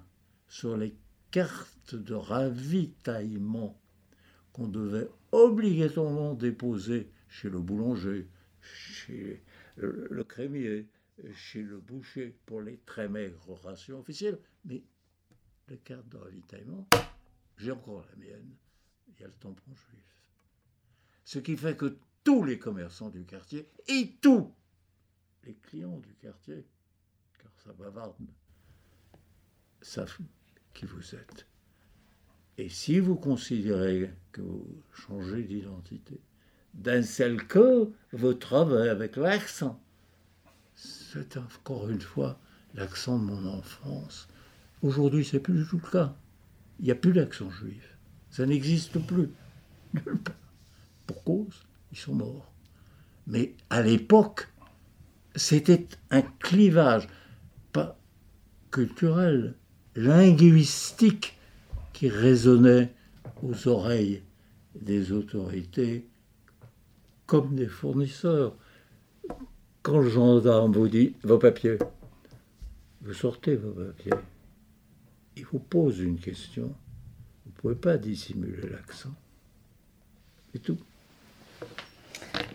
sur 0.48 0.78
les 0.78 0.96
cartes 1.32 1.96
de 1.96 2.14
ravitaillement 2.14 3.80
qu'on 4.54 4.68
devait 4.68 5.10
obligatoirement 5.32 6.34
déposer 6.34 7.10
chez 7.30 7.50
le 7.50 7.60
boulanger, 7.60 8.28
chez 8.62 9.42
le, 9.78 10.24
crémier, 10.24 10.88
chez 11.34 11.62
le 11.62 11.80
boucher 11.80 12.38
pour 12.46 12.62
les 12.62 12.78
très 12.80 13.08
maigres 13.08 13.60
rations 13.64 14.00
officielles. 14.00 14.40
Mais 14.66 14.84
les 15.68 15.78
cartes 15.78 16.10
de 16.10 16.18
ravitaillement, 16.18 16.88
j'ai 17.58 17.72
encore 17.72 18.06
la 18.10 18.16
mienne, 18.16 18.56
il 19.08 19.22
y 19.22 19.24
a 19.24 19.28
le 19.28 19.34
tampon 19.34 19.74
juif. 19.74 20.24
Ce 21.24 21.40
qui 21.40 21.56
fait 21.56 21.78
que 21.78 21.98
tous 22.24 22.44
les 22.44 22.60
commerçants 22.60 23.10
du 23.10 23.24
quartier 23.24 23.70
et 23.88 24.18
tous 24.22 24.54
les 25.44 25.56
clients 25.56 26.00
du 26.00 26.14
quartier, 26.16 26.66
car 27.40 27.52
ça 27.64 27.74
bavarde, 27.74 28.16
savent 29.82 30.18
qui 30.74 30.86
vous 30.86 31.16
êtes. 31.16 31.48
Et 32.58 32.70
si 32.70 33.00
vous 33.00 33.16
considérez 33.16 34.14
que 34.32 34.42
vous 34.42 34.84
changez 34.94 35.44
d'identité, 35.44 36.20
d'un 36.74 37.02
seul 37.02 37.48
coup, 37.48 37.94
vous 38.12 38.34
trouvez 38.34 38.90
avec 38.90 39.16
l'accent. 39.16 39.82
C'est 40.84 41.38
encore 41.38 41.90
une 41.90 42.02
fois 42.02 42.40
l'accent 42.74 43.20
de 43.20 43.26
mon 43.26 43.46
enfance. 43.46 44.28
Aujourd'hui, 44.82 45.24
c'est 45.24 45.40
plus 45.40 45.54
du 45.54 45.68
tout 45.68 45.80
le 45.84 45.92
cas. 45.92 46.16
Il 46.80 46.86
n'y 46.86 46.92
a 46.92 46.96
plus 46.96 47.14
d'accent 47.14 47.52
juif. 47.52 47.98
Ça 48.32 48.46
n'existe 48.46 48.98
plus. 49.00 49.30
Pour 51.06 51.24
cause, 51.24 51.64
ils 51.92 51.98
sont 51.98 52.16
morts. 52.16 52.52
Mais 53.28 53.54
à 53.70 53.82
l'époque, 53.82 54.48
c'était 55.36 55.88
un 56.10 56.24
clivage, 56.24 57.08
pas 57.72 58.00
culturel, 58.72 59.54
linguistique 59.96 61.38
qui 61.94 62.10
résonnait 62.10 62.92
aux 63.44 63.68
oreilles 63.68 64.24
des 64.80 65.12
autorités 65.12 66.08
comme 67.28 67.56
des 67.56 67.68
fournisseurs. 67.68 68.56
Quand 69.84 70.00
le 70.00 70.10
gendarme 70.10 70.74
vous 70.74 70.88
dit 70.88 71.16
vos 71.24 71.40
papiers, 71.40 71.80
vous 73.02 73.14
sortez 73.14 73.56
vos 73.56 73.72
papiers. 73.72 74.14
Il 75.36 75.46
vous 75.46 75.60
pose 75.60 76.00
une 76.00 76.20
question. 76.20 76.74
Vous 77.46 77.52
ne 77.52 77.56
pouvez 77.56 77.76
pas 77.76 77.98
dissimuler 77.98 78.70
l'accent. 78.70 79.10
C'est 80.54 80.62
tout. 80.62 80.78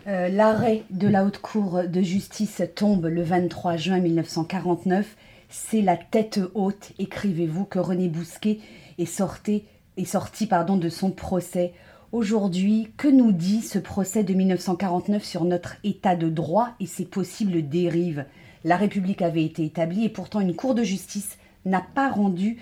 Euh, 0.07 0.29
l'arrêt 0.29 0.83
de 0.89 1.09
la 1.09 1.25
Haute 1.25 1.39
Cour 1.39 1.83
de 1.83 2.01
justice 2.01 2.61
tombe 2.75 3.07
le 3.07 3.23
23 3.23 3.75
juin 3.75 3.99
1949. 3.99 5.17
C'est 5.49 5.81
la 5.81 5.97
tête 5.97 6.39
haute, 6.53 6.93
écrivez-vous, 6.97 7.65
que 7.65 7.79
René 7.79 8.07
Bousquet 8.07 8.59
est 8.97 9.05
sorti, 9.05 9.65
est 9.97 10.05
sorti 10.05 10.47
pardon, 10.47 10.77
de 10.77 10.87
son 10.87 11.11
procès. 11.11 11.73
Aujourd'hui, 12.17 12.87
que 12.97 13.07
nous 13.07 13.31
dit 13.31 13.61
ce 13.61 13.77
procès 13.77 14.23
de 14.23 14.33
1949 14.33 15.23
sur 15.23 15.45
notre 15.45 15.75
état 15.83 16.15
de 16.15 16.29
droit 16.29 16.69
et 16.79 16.87
ses 16.87 17.05
possibles 17.05 17.69
dérives? 17.69 18.25
La 18.63 18.75
République 18.75 19.21
avait 19.21 19.43
été 19.43 19.63
établie 19.63 20.03
et 20.03 20.09
pourtant 20.09 20.39
une 20.39 20.55
Cour 20.55 20.73
de 20.73 20.81
justice 20.81 21.37
n'a 21.63 21.85
pas 21.93 22.09
rendu 22.09 22.57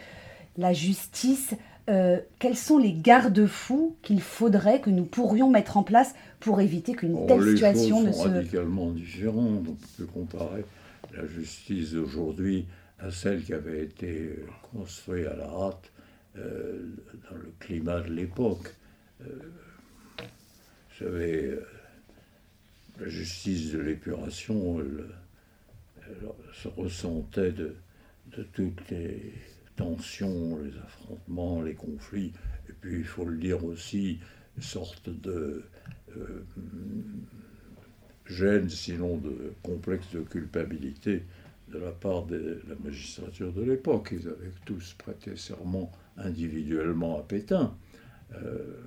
la 0.57 0.73
justice. 0.73 1.53
Euh, 1.89 2.19
quels 2.37 2.57
sont 2.57 2.77
les 2.77 2.91
garde-fous 2.91 3.95
qu'il 4.01 4.19
faudrait 4.19 4.81
que 4.81 4.89
nous 4.89 5.05
pourrions 5.05 5.49
mettre 5.49 5.77
en 5.77 5.83
place 5.83 6.15
pour 6.41 6.59
éviter 6.59 6.91
qu'une 6.91 7.15
oh, 7.15 7.25
telle 7.25 7.47
situation 7.51 8.03
ne 8.03 8.11
se... 8.11 8.27
radicalement 8.27 8.91
différents. 8.91 9.39
On 9.39 9.63
peut 9.97 10.05
comparer 10.05 10.65
la 11.15 11.25
justice 11.27 11.93
d'aujourd'hui 11.93 12.67
à 12.99 13.09
celle 13.09 13.41
qui 13.41 13.53
avait 13.53 13.83
été 13.85 14.35
construite 14.73 15.27
à 15.27 15.37
la 15.37 15.47
rate 15.47 15.93
euh, 16.39 16.89
dans 17.31 17.37
le 17.37 17.53
climat 17.61 18.01
de 18.01 18.11
l'époque. 18.11 18.75
Euh, 19.21 19.51
vous 20.19 21.05
savez, 21.05 21.45
euh, 21.45 21.65
la 22.99 23.07
justice 23.07 23.71
de 23.71 23.79
l'épuration, 23.79 24.81
se 26.53 26.67
ressentait 26.67 27.51
de, 27.51 27.75
toutes 28.53 28.89
les 28.89 29.33
tensions, 29.75 30.59
les 30.59 30.77
affrontements, 30.77 31.61
les 31.61 31.73
conflits, 31.73 32.31
et 32.69 32.73
puis 32.73 32.99
il 32.99 33.05
faut 33.05 33.25
le 33.25 33.37
dire 33.37 33.65
aussi, 33.65 34.19
une 34.55 34.63
sorte 34.63 35.09
de 35.09 35.63
gêne, 38.27 38.69
sinon 38.69 39.17
de 39.17 39.53
complexe 39.63 40.11
de 40.13 40.21
culpabilité 40.21 41.23
de 41.69 41.79
la 41.79 41.91
part 41.91 42.25
de 42.25 42.61
la 42.67 42.75
magistrature 42.83 43.51
de 43.53 43.63
l'époque. 43.63 44.09
Ils 44.11 44.27
avaient 44.27 44.51
tous 44.65 44.93
prêté 44.93 45.35
serment 45.35 45.91
individuellement 46.17 47.19
à 47.19 47.23
Pétain. 47.23 47.75
Euh, 48.33 48.81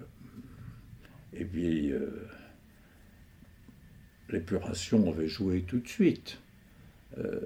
et 1.39 1.45
puis, 1.45 1.93
euh, 1.93 2.11
l'épuration 4.29 5.09
avait 5.09 5.29
joué 5.29 5.63
tout 5.63 5.79
de 5.79 5.87
suite. 5.87 6.39
Euh, 7.17 7.41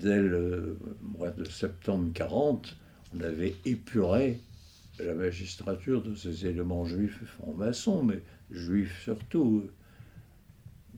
dès 0.00 0.22
le 0.22 0.78
mois 1.02 1.30
de 1.30 1.44
septembre 1.44 2.10
40, 2.14 2.76
on 3.14 3.20
avait 3.20 3.54
épuré 3.66 4.40
la 4.98 5.12
magistrature 5.12 6.02
de 6.02 6.14
ces 6.14 6.46
éléments 6.46 6.86
juifs 6.86 7.22
francs-maçons, 7.24 8.02
mais 8.02 8.22
juifs 8.50 9.02
surtout 9.02 9.68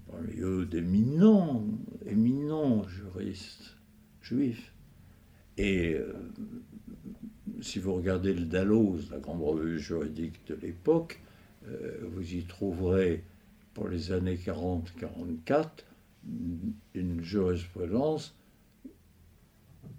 parmi 0.08 0.38
eux 0.40 0.66
d'éminents, 0.66 1.66
éminents 2.06 2.86
juristes 2.86 3.76
juifs. 4.22 4.72
Et 5.56 5.94
euh, 5.94 6.12
si 7.60 7.78
vous 7.78 7.94
regardez 7.94 8.32
le 8.34 8.44
Dalloz, 8.44 9.10
la 9.10 9.18
grande 9.18 9.42
revue 9.42 9.78
juridique 9.78 10.46
de 10.46 10.54
l'époque, 10.54 11.20
euh, 11.66 11.98
vous 12.12 12.34
y 12.34 12.44
trouverez 12.44 13.24
pour 13.74 13.88
les 13.88 14.12
années 14.12 14.36
40-44 14.36 15.68
une 16.94 17.22
jurisprudence 17.22 18.34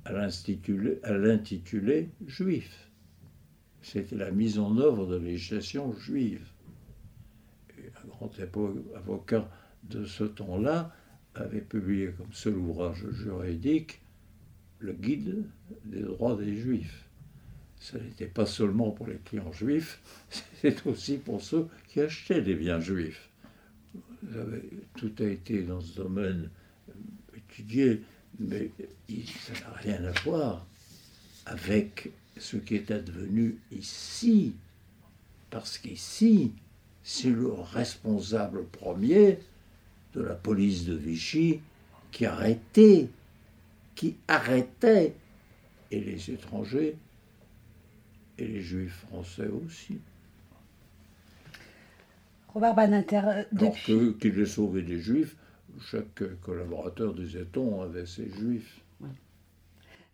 à 0.06 0.12
l'intitulé 0.14 2.10
juif. 2.28 2.90
C'était 3.82 4.16
la 4.16 4.32
mise 4.32 4.60
en 4.60 4.78
œuvre 4.78 5.08
de 5.08 5.16
la 5.16 5.24
législation 5.24 5.94
juive. 5.94 6.48
un 7.78 8.08
grand 8.08 8.32
avocat 8.96 9.50
de 9.84 10.06
ce 10.06 10.24
temps-là 10.24 10.94
avait 11.36 11.62
publié 11.62 12.12
comme 12.12 12.34
seul 12.34 12.58
ouvrage 12.58 13.10
juridique 13.12 14.02
le 14.80 14.94
guide 14.94 15.46
des 15.86 16.02
droits 16.02 16.36
des 16.36 16.56
juifs. 16.56 17.09
Ce 17.80 17.98
n'était 17.98 18.28
pas 18.28 18.46
seulement 18.46 18.92
pour 18.92 19.08
les 19.08 19.18
clients 19.26 19.52
juifs, 19.54 20.00
c'était 20.62 20.88
aussi 20.88 21.18
pour 21.18 21.42
ceux 21.42 21.68
qui 21.88 22.02
achetaient 22.02 22.42
des 22.42 22.56
biens 22.56 22.80
juifs. 22.80 23.30
Tout 24.98 25.14
a 25.20 25.24
été 25.24 25.64
dans 25.64 25.80
ce 25.80 25.96
domaine 25.96 26.50
étudié, 27.36 28.02
mais 28.38 28.70
ça 29.10 29.54
n'a 29.62 29.74
rien 29.78 30.04
à 30.04 30.12
voir 30.24 30.66
avec 31.46 32.12
ce 32.38 32.58
qui 32.58 32.76
est 32.76 32.92
advenu 32.92 33.58
ici. 33.72 34.54
Parce 35.50 35.78
qu'ici, 35.78 36.52
c'est 37.02 37.32
le 37.32 37.52
responsable 37.52 38.66
premier 38.66 39.40
de 40.14 40.22
la 40.22 40.36
police 40.36 40.86
de 40.86 40.96
Vichy 40.96 41.62
qui 42.12 42.26
arrêtait, 42.26 43.10
qui 43.96 44.16
arrêtait, 44.28 45.14
et 45.92 46.00
les 46.00 46.30
étrangers, 46.32 46.96
et 48.40 48.48
les 48.48 48.62
juifs 48.62 49.06
français 49.10 49.48
aussi. 49.48 50.00
Robert 52.54 52.74
Banater, 52.74 53.22
euh, 53.26 53.44
depuis... 53.52 54.18
qu'il 54.20 54.40
ait 54.40 54.46
sauvé 54.46 54.82
des 54.82 55.00
juifs, 55.00 55.36
chaque 55.80 56.24
collaborateur, 56.42 57.14
disait-on, 57.14 57.82
avait 57.82 58.06
ses 58.06 58.30
juifs. 58.30 58.82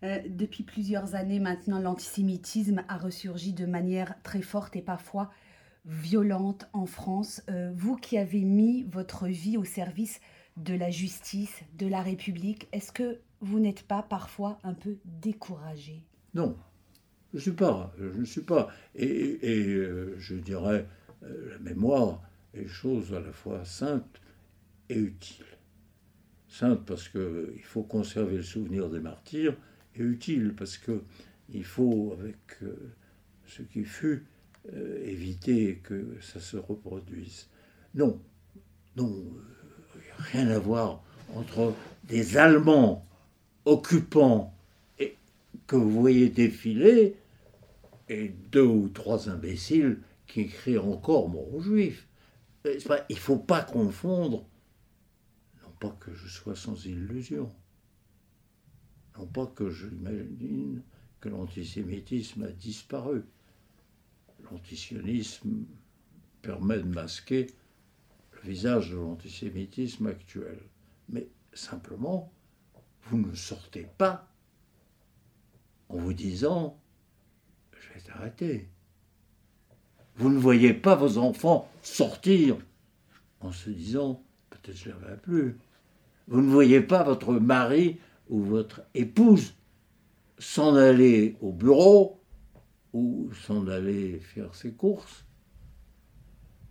Euh, 0.02 0.18
depuis 0.28 0.62
plusieurs 0.62 1.14
années 1.14 1.40
maintenant, 1.40 1.78
l'antisémitisme 1.78 2.84
a 2.88 2.98
ressurgi 2.98 3.54
de 3.54 3.64
manière 3.64 4.14
très 4.22 4.42
forte 4.42 4.76
et 4.76 4.82
parfois 4.82 5.30
violente 5.86 6.68
en 6.74 6.84
France. 6.84 7.42
Euh, 7.48 7.72
vous 7.74 7.96
qui 7.96 8.18
avez 8.18 8.42
mis 8.42 8.84
votre 8.84 9.26
vie 9.26 9.56
au 9.56 9.64
service 9.64 10.20
de 10.58 10.74
la 10.74 10.90
justice, 10.90 11.62
de 11.78 11.86
la 11.86 12.02
République, 12.02 12.68
est-ce 12.72 12.92
que 12.92 13.20
vous 13.40 13.58
n'êtes 13.58 13.82
pas 13.82 14.02
parfois 14.02 14.58
un 14.64 14.74
peu 14.74 14.98
découragé? 15.04 16.02
Non, 16.34 16.56
je 17.32 17.38
ne 17.38 17.40
suis 17.40 17.52
pas. 17.52 17.94
Je 17.98 18.04
ne 18.04 18.24
suis 18.24 18.42
pas. 18.42 18.68
Et, 18.94 19.38
euh, 19.44 20.14
je 20.18 20.34
dirais, 20.34 20.86
la 21.22 21.58
mémoire 21.58 22.22
est 22.54 22.68
chose 22.68 23.12
à 23.14 23.20
la 23.20 23.32
fois 23.32 23.64
sainte 23.64 24.20
et 24.88 24.98
utile. 24.98 25.44
Sainte 26.48 26.84
parce 26.86 27.08
qu'il 27.08 27.62
faut 27.64 27.82
conserver 27.82 28.36
le 28.36 28.42
souvenir 28.42 28.88
des 28.88 29.00
martyrs, 29.00 29.56
et 29.94 30.02
utile 30.02 30.54
parce 30.54 30.78
que 30.78 31.02
il 31.48 31.64
faut, 31.64 32.14
avec 32.18 32.36
euh, 32.62 32.74
ce 33.46 33.62
qui 33.62 33.84
fut, 33.84 34.26
euh, 34.72 35.04
éviter 35.04 35.76
que 35.76 36.16
ça 36.20 36.40
se 36.40 36.56
reproduise. 36.56 37.48
Non, 37.94 38.20
non, 38.96 39.24
rien 40.18 40.48
à 40.48 40.58
voir 40.58 41.04
entre 41.34 41.72
des 42.04 42.36
Allemands 42.36 43.06
occupants 43.64 44.55
que 45.66 45.76
vous 45.76 45.90
voyez 45.90 46.28
défiler 46.28 47.16
et 48.08 48.28
deux 48.28 48.66
ou 48.66 48.88
trois 48.88 49.28
imbéciles 49.28 50.00
qui 50.26 50.42
écrivent 50.42 50.84
encore 50.84 51.28
mort 51.28 51.54
aux 51.54 51.60
juifs. 51.60 52.08
Il 52.64 52.80
ne 53.10 53.14
faut 53.14 53.38
pas 53.38 53.62
confondre, 53.62 54.48
non 55.62 55.70
pas 55.80 55.96
que 56.00 56.12
je 56.12 56.28
sois 56.28 56.56
sans 56.56 56.84
illusion, 56.84 57.52
non 59.16 59.26
pas 59.26 59.46
que 59.46 59.70
j'imagine 59.70 60.82
que 61.20 61.28
l'antisémitisme 61.28 62.44
a 62.44 62.50
disparu. 62.50 63.22
L'antisionisme 64.50 65.64
permet 66.42 66.78
de 66.78 66.84
masquer 66.84 67.48
le 68.32 68.40
visage 68.48 68.90
de 68.90 68.96
l'antisémitisme 68.96 70.06
actuel. 70.06 70.58
Mais 71.08 71.28
simplement, 71.52 72.32
vous 73.04 73.18
ne 73.18 73.34
sortez 73.34 73.86
pas 73.98 74.28
en 75.88 75.96
vous 75.98 76.12
disant 76.12 76.78
je 77.78 77.94
vais 77.94 78.00
t'arrêter. 78.00 78.68
Vous 80.16 80.30
ne 80.30 80.38
voyez 80.38 80.72
pas 80.72 80.94
vos 80.94 81.18
enfants 81.18 81.68
sortir 81.82 82.56
en 83.40 83.52
se 83.52 83.70
disant 83.70 84.22
peut-être 84.50 84.76
je 84.76 84.88
ne 84.88 84.94
reviens 84.94 85.16
plus. 85.16 85.58
Vous 86.28 86.40
ne 86.40 86.50
voyez 86.50 86.80
pas 86.80 87.02
votre 87.02 87.32
mari 87.32 87.98
ou 88.28 88.40
votre 88.40 88.82
épouse 88.94 89.54
s'en 90.38 90.74
aller 90.74 91.36
au 91.40 91.52
bureau 91.52 92.20
ou 92.92 93.30
s'en 93.32 93.66
aller 93.68 94.18
faire 94.20 94.54
ses 94.54 94.72
courses 94.72 95.24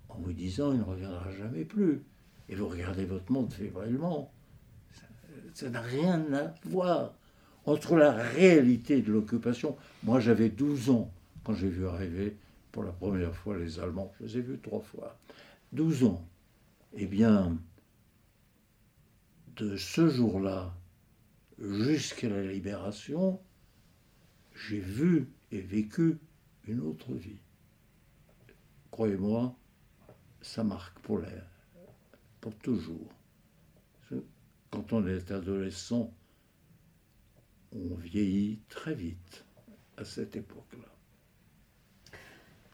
en 0.09 0.19
vous 0.19 0.33
disant 0.33 0.71
il 0.71 0.79
ne 0.79 0.83
reviendra 0.83 1.31
jamais 1.31 1.65
plus. 1.65 2.03
Et 2.49 2.55
vous 2.55 2.67
regardez 2.67 3.05
votre 3.05 3.31
monde 3.31 3.51
fébrilement. 3.51 4.31
Ça 5.53 5.69
n'a 5.69 5.81
rien 5.81 6.33
à 6.33 6.53
voir 6.65 7.13
entre 7.65 7.95
la 7.95 8.11
réalité 8.11 9.01
de 9.01 9.11
l'occupation. 9.11 9.75
Moi 10.03 10.19
j'avais 10.19 10.49
12 10.49 10.89
ans 10.89 11.11
quand 11.43 11.53
j'ai 11.53 11.69
vu 11.69 11.87
arriver 11.87 12.35
pour 12.71 12.83
la 12.83 12.91
première 12.91 13.35
fois 13.35 13.57
les 13.57 13.79
Allemands. 13.79 14.13
Je 14.19 14.25
les 14.25 14.37
ai 14.37 14.41
vus 14.41 14.59
trois 14.59 14.81
fois. 14.81 15.17
12 15.73 16.03
ans. 16.05 16.27
Eh 16.93 17.05
bien, 17.05 17.57
de 19.55 19.75
ce 19.75 20.09
jour-là 20.09 20.73
jusqu'à 21.59 22.29
la 22.29 22.43
libération, 22.43 23.39
j'ai 24.53 24.79
vu 24.79 25.27
et 25.51 25.61
vécu 25.61 26.17
une 26.67 26.81
autre 26.81 27.13
vie. 27.13 27.39
Croyez-moi, 28.91 29.55
ça 30.41 30.63
marque 30.63 30.99
pour, 30.99 31.21
pour 32.41 32.55
toujours. 32.55 33.09
Quand 34.71 34.93
on 34.93 35.07
est 35.07 35.31
adolescent, 35.31 36.13
on 37.75 37.95
vieillit 37.95 38.59
très 38.69 38.93
vite 38.93 39.45
à 39.97 40.05
cette 40.05 40.35
époque-là. 40.35 40.95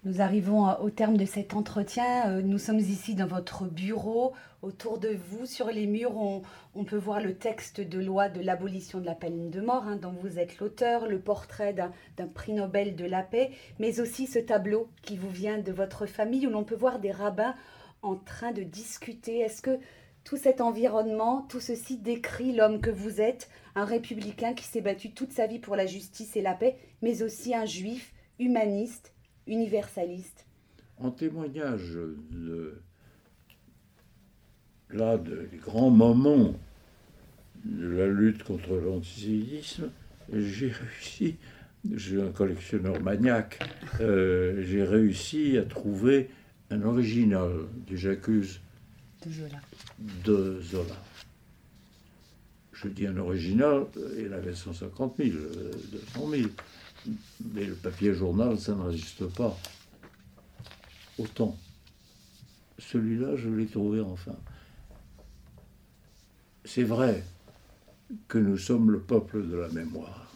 Nous 0.04 0.20
arrivons 0.20 0.68
au 0.80 0.90
terme 0.90 1.16
de 1.16 1.26
cet 1.26 1.54
entretien. 1.54 2.32
Euh, 2.32 2.42
nous 2.42 2.58
sommes 2.58 2.80
ici 2.80 3.14
dans 3.14 3.28
votre 3.28 3.66
bureau. 3.66 4.34
Autour 4.64 4.98
de 4.98 5.10
vous, 5.10 5.46
sur 5.46 5.68
les 5.68 5.86
murs, 5.86 6.18
on, 6.18 6.84
peut 6.84 6.98
voir 6.98 7.22
le 7.22 7.36
texte 7.36 7.82
de 7.82 8.00
loi 8.00 8.28
de 8.28 8.42
l'abolition 8.42 9.00
de 9.00 9.06
la 9.06 9.14
peine 9.14 9.52
de 9.52 9.62
mort, 9.62 9.84
hein, 9.84 9.98
dont 9.98 10.12
vous 10.12 10.40
êtes 10.40 10.58
l'auteur, 10.58 11.08
le 11.08 11.20
portrait 11.20 11.74
d'un 11.74 12.28
prix 12.28 12.54
Nobel 12.54 12.96
de 12.96 13.06
la 13.06 13.22
paix, 13.22 13.52
mais 13.78 14.00
aussi 14.00 14.26
ce 14.26 14.40
tableau 14.40 14.90
qui 15.04 15.18
vous 15.18 15.30
vient 15.30 15.60
de 15.60 15.72
votre 15.72 16.08
famille, 16.08 16.48
où 16.48 16.50
l'on 16.50 16.64
peut 16.64 16.76
voir 16.76 16.98
des 16.98 17.12
rabbins 17.12 17.56
en 18.02 18.16
train 18.16 18.52
de 18.52 18.64
discuter. 18.64 19.40
Est-ce 19.40 19.62
que 19.62 19.80
tout 20.24 20.38
cet 20.38 20.62
environnement, 20.62 21.46
tout 21.50 21.60
ceci 21.60 21.98
décrit 21.98 22.54
l'homme 22.54 22.80
que 22.80 22.90
vous 22.90 23.22
êtes, 23.22 23.50
un 23.76 23.86
républicain 23.86 24.54
qui 24.54 24.66
s'est 24.66 24.82
battu 24.82 25.12
toute 25.12 25.32
sa 25.32 25.48
vie 25.48 25.60
pour 25.60 25.76
la 25.76 25.86
justice 25.86 26.36
et 26.36 26.42
la 26.42 26.54
paix, 26.54 26.78
mais 27.02 27.24
aussi 27.24 27.56
un 27.56 27.66
juif 27.66 28.14
humaniste 28.40 29.14
universaliste. 29.48 30.46
En 30.98 31.12
témoignage 31.12 31.98
de, 32.32 32.82
là, 34.92 35.18
des 35.18 35.58
grands 35.58 35.90
moments 35.90 36.54
de 37.66 37.88
la 37.88 38.08
lutte 38.08 38.44
contre 38.44 38.76
l'antisémitisme, 38.76 39.90
j'ai 40.32 40.72
réussi, 40.72 41.38
j'ai 41.94 42.22
un 42.22 42.32
collectionneur 42.32 43.02
maniaque, 43.02 43.60
euh, 44.00 44.62
j'ai 44.64 44.84
réussi 44.84 45.58
à 45.58 45.64
trouver 45.64 46.30
un 46.70 46.84
original 46.84 47.52
du 47.88 47.98
J'accuse 47.98 48.62
de 49.26 49.32
Zola. 49.32 49.62
de 50.26 50.62
Zola. 50.62 51.04
Je 52.74 52.88
dis 52.88 53.06
un 53.06 53.18
original, 53.18 53.86
il 54.18 54.34
avait 54.34 54.56
150 54.56 55.18
000, 55.18 55.30
200 55.92 56.30
000. 56.30 56.50
Mais 57.54 57.66
le 57.66 57.76
papier 57.76 58.14
journal, 58.14 58.60
ça 58.60 58.74
ne 58.74 58.82
résiste 58.82 59.28
pas 59.28 59.58
autant. 61.18 61.58
Celui-là, 62.80 63.36
je 63.36 63.50
l'ai 63.50 63.68
trouvé 63.68 64.02
enfin. 64.02 64.36
C'est 66.66 66.84
vrai 66.84 67.24
que 68.28 68.38
nous 68.38 68.58
sommes 68.58 68.92
le 68.92 69.00
peuple 69.00 69.48
de 69.48 69.56
la 69.56 69.70
mémoire 69.70 70.32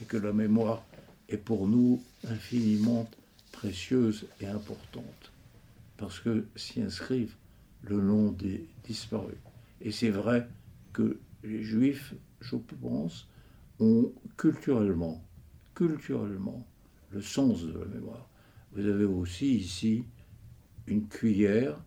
et 0.00 0.04
que 0.04 0.16
la 0.16 0.32
mémoire 0.32 0.82
est 1.28 1.36
pour 1.36 1.68
nous 1.68 2.02
infiniment 2.28 3.08
précieuse 3.52 4.26
et 4.40 4.46
importante 4.46 5.32
parce 5.96 6.18
que 6.20 6.46
s'y 6.56 6.82
inscrivent 6.82 7.36
le 7.82 8.00
nom 8.00 8.32
des 8.32 8.68
disparus. 8.84 9.36
Et 9.80 9.90
c'est 9.90 10.10
vrai 10.10 10.48
que 10.92 11.18
les 11.42 11.62
juifs, 11.62 12.14
je 12.40 12.56
pense, 12.56 13.28
ont 13.80 14.12
culturellement 14.36 15.24
culturellement 15.74 16.66
le 17.10 17.20
sens 17.20 17.64
de 17.64 17.78
la 17.78 17.86
mémoire. 17.86 18.28
Vous 18.72 18.86
avez 18.86 19.04
aussi 19.04 19.56
ici 19.56 20.04
une 20.86 21.08
cuillère 21.08 21.78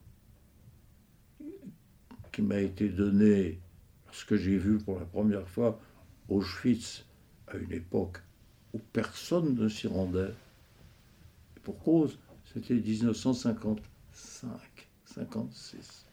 qui 2.32 2.42
m'a 2.42 2.60
été 2.60 2.90
donnée 2.90 3.60
lorsque 4.06 4.36
j'ai 4.36 4.58
vu 4.58 4.78
pour 4.78 5.00
la 5.00 5.06
première 5.06 5.48
fois 5.48 5.80
Auschwitz 6.30 7.06
à 7.48 7.58
une 7.58 7.72
époque 7.72 8.18
où 8.74 8.80
personne 8.92 9.56
ne 9.56 9.70
s'y 9.70 9.88
rendait. 9.88 10.34
Et 11.58 11.60
pour 11.62 11.80
cause, 11.80 12.20
c'était 12.54 12.76
1955, 12.76 14.52
56. 15.16 16.06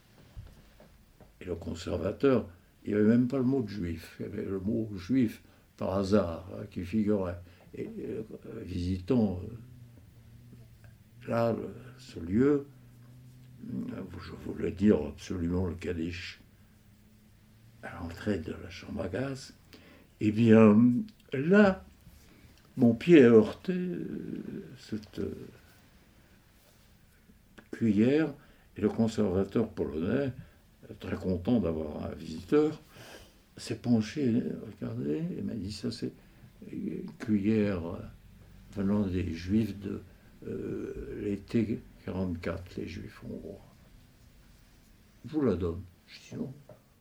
Et 1.40 1.44
le 1.44 1.54
conservateur, 1.54 2.48
il 2.84 2.94
n'y 2.94 3.00
avait 3.00 3.08
même 3.08 3.28
pas 3.28 3.38
le 3.38 3.44
mot 3.44 3.62
de 3.62 3.68
juif, 3.68 4.16
il 4.18 4.26
y 4.26 4.28
avait 4.28 4.44
le 4.44 4.60
mot 4.60 4.88
juif 4.96 5.42
par 5.76 5.94
hasard 5.98 6.48
hein, 6.54 6.64
qui 6.70 6.84
figurait. 6.84 7.38
Et 7.74 7.88
euh, 8.00 8.22
visitant 8.64 9.40
euh, 9.42 11.28
là 11.28 11.56
ce 11.98 12.20
lieu, 12.20 12.66
euh, 13.70 14.02
je 14.20 14.32
voulais 14.50 14.72
dire 14.72 14.98
absolument 15.06 15.66
le 15.66 15.74
Kaddish 15.74 16.40
à 17.82 17.94
l'entrée 18.00 18.38
de 18.38 18.52
la 18.52 18.70
chambre 18.70 19.02
à 19.02 19.08
gaz, 19.08 19.54
et 20.20 20.28
eh 20.28 20.32
bien 20.32 20.76
là, 21.32 21.84
mon 22.76 22.94
pied 22.94 23.24
a 23.24 23.30
heurté 23.30 23.74
cette 24.78 25.20
cuillère 27.72 28.32
et 28.76 28.80
le 28.80 28.88
conservateur 28.88 29.68
polonais, 29.68 30.32
très 31.00 31.16
content 31.16 31.60
d'avoir 31.60 32.04
un 32.06 32.14
visiteur, 32.14 32.82
s'est 33.56 33.76
penché, 33.76 34.42
regardez, 34.80 35.22
et 35.38 35.42
m'a 35.42 35.54
dit 35.54 35.72
ça 35.72 35.90
c'est 35.90 36.12
cuillère 37.18 37.82
venant 38.74 39.06
des 39.06 39.32
juifs 39.32 39.78
de 39.78 40.02
euh, 40.46 41.20
l'été 41.22 41.82
44, 42.04 42.76
les 42.76 42.88
juifs 42.88 43.22
hongrois. 43.24 43.74
Je 45.24 45.32
vous 45.32 45.42
la 45.42 45.54
donne. 45.54 45.82
Je 46.06 46.18
dis 46.18 46.36
non, 46.36 46.52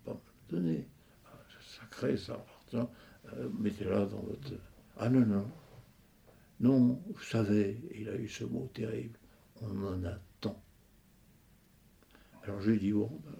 pas 0.05 0.13
me 0.13 0.17
la 0.17 0.61
donner. 0.61 0.87
Ah, 1.25 1.39
sacré, 1.59 2.17
ça 2.17 2.33
appartient 2.33 2.91
euh, 3.33 3.49
mettez-la 3.59 4.05
dans 4.05 4.21
votre. 4.21 4.53
Ah 4.97 5.09
non, 5.09 5.25
non. 5.25 5.47
Non, 6.59 7.01
vous 7.07 7.23
savez, 7.23 7.81
il 7.95 8.09
a 8.09 8.15
eu 8.15 8.27
ce 8.27 8.43
mot 8.43 8.69
terrible. 8.73 9.17
On 9.61 9.83
en 9.85 10.03
a. 10.05 10.17
Alors 12.43 12.61
j'ai 12.61 12.77
dit, 12.77 12.91
bon, 12.91 13.09
ben 13.23 13.35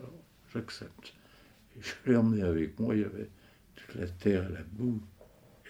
j'accepte. 0.54 1.14
Et 1.76 1.82
je 1.82 1.94
l'ai 2.06 2.16
emmené 2.16 2.44
avec 2.44 2.80
moi, 2.80 2.96
il 2.96 3.02
y 3.02 3.06
avait 3.06 3.30
toute 3.76 3.96
la 3.96 4.08
terre 4.08 4.50
et 4.50 4.54
la 4.54 4.64
boue 4.64 5.02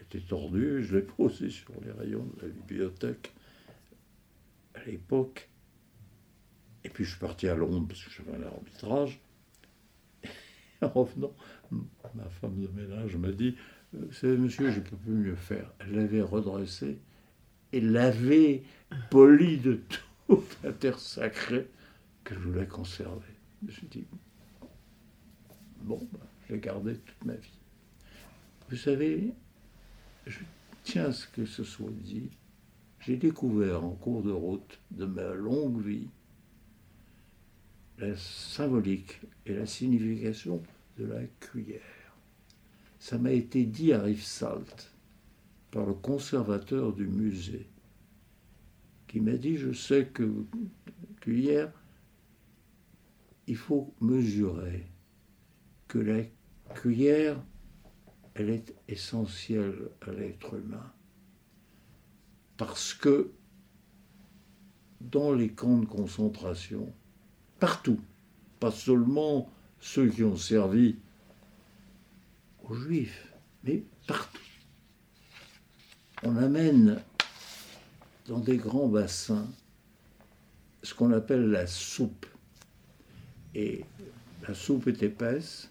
était 0.01 0.19
tordue, 0.19 0.83
je 0.83 0.97
l'ai 0.97 1.03
posé 1.03 1.49
sur 1.49 1.73
les 1.83 1.91
rayons 1.91 2.25
de 2.37 2.41
la 2.41 2.47
bibliothèque 2.47 3.33
à 4.73 4.83
l'époque. 4.85 5.49
Et 6.83 6.89
puis 6.89 7.05
je 7.05 7.11
suis 7.11 7.19
parti 7.19 7.47
à 7.47 7.55
Londres 7.55 7.85
parce 7.87 8.03
que 8.03 8.09
j'avais 8.11 8.37
un 8.37 8.47
arbitrage. 8.47 9.19
en 10.81 10.89
revenant, 10.89 11.33
ma 12.15 12.29
femme 12.41 12.59
de 12.59 12.67
ménage 12.69 13.15
m'a 13.15 13.31
dit 13.31 13.55
euh, 13.95 14.05
Vous 14.07 14.13
savez, 14.13 14.37
monsieur, 14.37 14.71
je 14.71 14.79
ne 14.79 14.83
peux 14.83 14.97
plus 14.97 15.13
mieux 15.13 15.35
faire. 15.35 15.71
Elle 15.79 15.95
l'avait 15.95 16.21
redressé 16.21 16.97
et 17.71 17.79
l'avait 17.79 18.63
poli 19.09 19.57
de 19.57 19.79
toute 20.27 20.57
la 20.63 20.73
terre 20.73 20.99
sacrée 20.99 21.67
que 22.23 22.35
je 22.35 22.39
voulais 22.39 22.67
conserver. 22.67 23.33
Je 23.67 23.81
dit 23.85 24.05
Bon, 25.81 25.99
ben, 26.11 26.19
je 26.47 26.53
l'ai 26.53 26.59
gardé 26.59 26.95
toute 26.95 27.25
ma 27.25 27.33
vie. 27.33 27.59
Vous 28.69 28.77
savez, 28.77 29.33
je 30.27 30.39
tiens 30.83 31.05
à 31.05 31.11
ce 31.11 31.27
que 31.27 31.45
ce 31.45 31.63
soit 31.63 31.91
dit. 31.91 32.29
J'ai 32.99 33.17
découvert 33.17 33.83
en 33.83 33.91
cours 33.91 34.21
de 34.21 34.31
route 34.31 34.79
de 34.91 35.05
ma 35.05 35.33
longue 35.33 35.81
vie 35.81 36.07
la 38.01 38.17
symbolique 38.17 39.21
et 39.45 39.53
la 39.53 39.65
signification 39.65 40.61
de 40.97 41.05
la 41.05 41.23
cuillère. 41.39 41.81
Ça 42.99 43.17
m'a 43.17 43.31
été 43.31 43.63
dit 43.65 43.93
à 43.93 44.01
Rivesaltes 44.01 44.91
par 45.71 45.85
le 45.85 45.93
conservateur 45.93 46.93
du 46.93 47.07
musée, 47.07 47.67
qui 49.07 49.19
m'a 49.19 49.33
dit, 49.33 49.57
je 49.57 49.71
sais 49.71 50.05
que 50.05 50.45
cuillère, 51.21 51.71
il 53.51 53.57
faut 53.57 53.93
mesurer 53.99 54.87
que 55.89 55.99
la 55.99 56.21
cuillère, 56.73 57.37
elle 58.33 58.49
est 58.49 58.73
essentielle 58.87 59.89
à 60.07 60.11
l'être 60.13 60.53
humain. 60.53 60.93
Parce 62.55 62.93
que 62.93 63.29
dans 65.01 65.33
les 65.33 65.49
camps 65.49 65.79
de 65.79 65.85
concentration, 65.85 66.93
partout, 67.59 67.99
pas 68.61 68.71
seulement 68.71 69.51
ceux 69.81 70.07
qui 70.07 70.23
ont 70.23 70.37
servi 70.37 70.95
aux 72.63 72.73
juifs, 72.73 73.33
mais 73.65 73.83
partout. 74.07 74.39
On 76.23 76.37
amène 76.37 77.01
dans 78.29 78.39
des 78.39 78.55
grands 78.55 78.87
bassins 78.87 79.49
ce 80.83 80.93
qu'on 80.93 81.11
appelle 81.11 81.51
la 81.51 81.67
soupe. 81.67 82.30
Et 83.53 83.83
la 84.47 84.53
soupe 84.53 84.87
est 84.87 85.03
épaisse, 85.03 85.69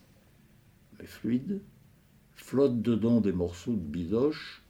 mais 0.99 1.07
fluide, 1.07 1.61
flotte 2.35 2.83
dedans 2.83 3.21
des 3.21 3.33
morceaux 3.33 3.75
de 3.75 3.79
bidoche 3.79 4.63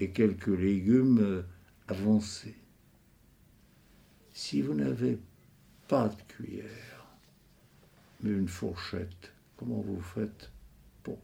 et 0.00 0.10
quelques 0.10 0.46
légumes 0.46 1.44
avancés. 1.88 2.56
Si 4.32 4.62
vous 4.62 4.74
n'avez 4.74 5.18
pas 5.88 6.08
de 6.08 6.22
cuillère, 6.28 7.06
mais 8.22 8.30
une 8.30 8.48
fourchette. 8.48 9.32
Comment 9.56 9.80
vous 9.80 10.00
faites 10.00 10.50
pour 11.02 11.18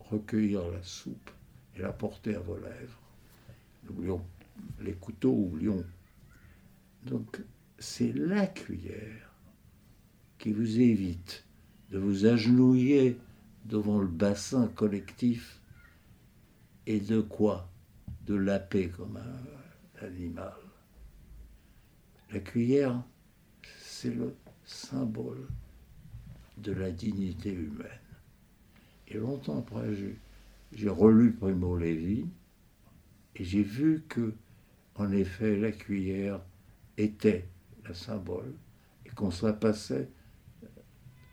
recueillir 0.00 0.68
la 0.70 0.82
soupe 0.82 1.30
et 1.76 1.80
la 1.80 1.92
porter 1.92 2.36
à 2.36 2.40
vos 2.40 2.56
lèvres? 2.56 3.00
N'oublions 3.84 4.24
les 4.80 4.92
couteaux, 4.92 5.32
oublions. 5.32 5.84
Donc, 7.04 7.40
c'est 7.78 8.12
la 8.12 8.46
cuillère 8.46 9.31
qui 10.42 10.50
vous 10.50 10.80
évite 10.80 11.44
de 11.90 12.00
vous 12.00 12.26
agenouiller 12.26 13.16
devant 13.64 14.00
le 14.00 14.08
bassin 14.08 14.66
collectif 14.66 15.60
et 16.84 16.98
de 16.98 17.20
quoi 17.20 17.70
De 18.26 18.34
laper 18.34 18.88
comme 18.88 19.18
un 19.18 20.04
animal. 20.04 20.56
La 22.32 22.40
cuillère, 22.40 23.04
c'est 23.78 24.12
le 24.12 24.34
symbole 24.64 25.46
de 26.58 26.72
la 26.72 26.90
dignité 26.90 27.52
humaine. 27.52 27.86
Et 29.06 29.18
longtemps 29.18 29.60
après, 29.60 29.94
j'ai 30.72 30.88
relu 30.88 31.34
Primo 31.34 31.76
Levi 31.76 32.26
et 33.36 33.44
j'ai 33.44 33.62
vu 33.62 34.02
que, 34.08 34.34
en 34.96 35.12
effet, 35.12 35.56
la 35.56 35.70
cuillère 35.70 36.40
était 36.96 37.46
le 37.84 37.94
symbole 37.94 38.52
et 39.06 39.10
qu'on 39.10 39.30
se 39.30 39.46
la 39.46 39.52
passait 39.52 40.08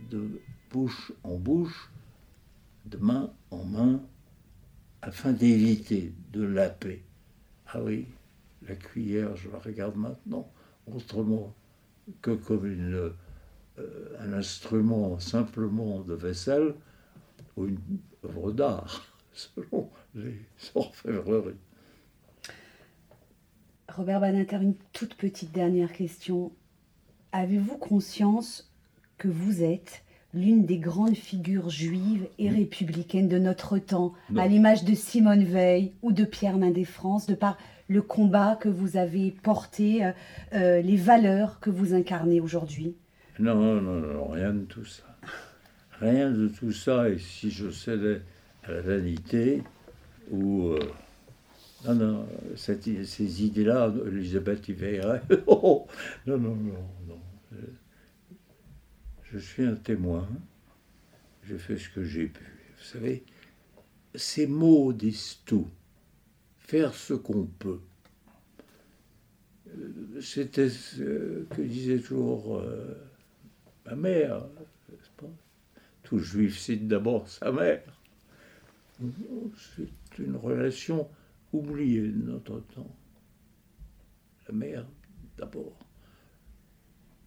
de 0.10 0.42
bouche 0.72 1.12
en 1.24 1.36
bouche, 1.36 1.90
de 2.86 2.98
main 2.98 3.32
en 3.52 3.64
main, 3.64 4.02
afin 5.02 5.32
d'éviter 5.32 6.14
de 6.32 6.44
laper. 6.44 7.04
Ah 7.68 7.82
oui, 7.82 8.08
la 8.68 8.76
cuillère, 8.76 9.36
je 9.36 9.50
la 9.50 9.60
regarde 9.60 9.96
maintenant 9.96 10.50
autrement 10.88 11.54
que 12.22 12.32
comme 12.32 12.66
euh, 12.66 13.12
un 14.20 14.34
instrument 14.34 15.20
simplement 15.20 16.02
de 16.02 16.14
vaisselle 16.14 16.74
ou 17.56 17.68
une 17.68 17.80
œuvre 18.26 18.52
d'art, 18.52 19.06
selon 19.34 19.90
les 20.16 20.38
orfèvreries. 20.76 21.56
Robert 23.90 24.20
Badinter, 24.20 24.58
une 24.58 24.76
toute 24.94 25.16
petite 25.16 25.52
dernière 25.52 25.92
question. 25.92 26.52
Avez-vous 27.32 27.78
conscience 27.78 28.69
que 29.20 29.28
vous 29.28 29.62
êtes 29.64 30.04
l'une 30.34 30.66
des 30.66 30.80
grandes 30.80 31.16
figures 31.16 31.70
juives 31.70 32.28
et 32.40 32.50
républicaines 32.50 33.28
de 33.28 33.38
notre 33.38 33.78
temps, 33.78 34.14
à 34.38 34.48
l'image 34.48 34.84
de 34.84 34.96
Simone 34.96 35.44
Veil 35.44 35.92
ou 36.02 36.12
de 36.12 36.24
Pierre 36.24 36.58
Mendès 36.58 36.86
France, 36.86 37.28
de 37.28 37.36
par 37.36 37.58
le 37.88 38.02
combat 38.02 38.56
que 38.60 38.70
vous 38.70 38.98
avez 38.98 39.32
porté, 39.32 40.06
euh, 40.06 40.12
euh, 40.54 40.82
les 40.82 40.96
valeurs 40.96 41.60
que 41.60 41.70
vous 41.70 41.94
incarnez 41.94 42.40
aujourd'hui 42.40 42.96
non, 43.40 43.82
non, 43.82 44.02
non, 44.02 44.28
rien 44.28 44.54
de 44.54 44.66
tout 44.66 44.84
ça. 44.84 45.04
Rien 46.02 46.30
de 46.30 46.50
tout 46.50 46.74
ça, 46.74 47.10
et 47.10 47.18
si 47.18 47.52
je 47.52 47.70
cédais 47.70 48.22
à 48.64 48.72
la 48.72 48.82
vanité, 48.82 49.64
ou... 50.30 50.68
Euh, 50.68 50.80
non, 51.88 51.96
non, 51.96 52.26
ces 52.58 53.46
idées-là, 53.46 53.94
Elisabeth 54.06 54.68
y 54.68 54.74
veillerait. 54.74 55.22
Oh, 55.48 55.88
non, 56.28 56.38
non, 56.38 56.56
non, 56.56 56.74
non. 57.08 57.20
Je 59.32 59.38
suis 59.38 59.64
un 59.64 59.76
témoin. 59.76 60.28
Je 61.44 61.56
fais 61.56 61.78
ce 61.78 61.90
que 61.90 62.04
j'ai 62.04 62.28
pu. 62.28 62.44
Vous 62.78 62.84
savez, 62.84 63.24
ces 64.16 64.48
mots 64.48 64.92
disent 64.94 65.40
tout 65.46 65.68
faire 66.58 66.94
ce 66.94 67.14
qu'on 67.14 67.46
peut. 67.46 67.82
Euh, 69.68 70.22
c'était 70.22 70.70
ce 70.70 71.44
que 71.44 71.62
disait 71.62 72.00
toujours 72.00 72.58
euh, 72.58 72.96
ma 73.86 73.96
mère. 73.96 74.46
Pas? 75.18 75.28
Tout 76.04 76.20
juif 76.20 76.58
cite 76.58 76.88
d'abord 76.88 77.28
sa 77.28 77.52
mère. 77.52 77.84
C'est 79.00 80.20
une 80.20 80.36
relation 80.36 81.10
oubliée 81.54 82.08
de 82.08 82.32
notre 82.32 82.60
temps. 82.62 82.96
La 84.48 84.56
mère 84.56 84.86
d'abord. 85.38 85.78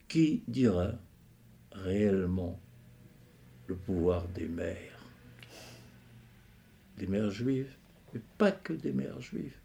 Qui 0.09 0.43
dira? 0.49 0.93
Réellement 1.75 2.61
le 3.67 3.77
pouvoir 3.77 4.29
des 4.29 4.49
mères 4.49 5.05
Des 6.99 7.07
mères 7.07 7.31
juives 7.31 7.77
mais 8.13 8.21
pas 8.39 8.53
que 8.53 8.73
des 8.73 8.93
mères 8.93 9.21
juives, 9.21 9.57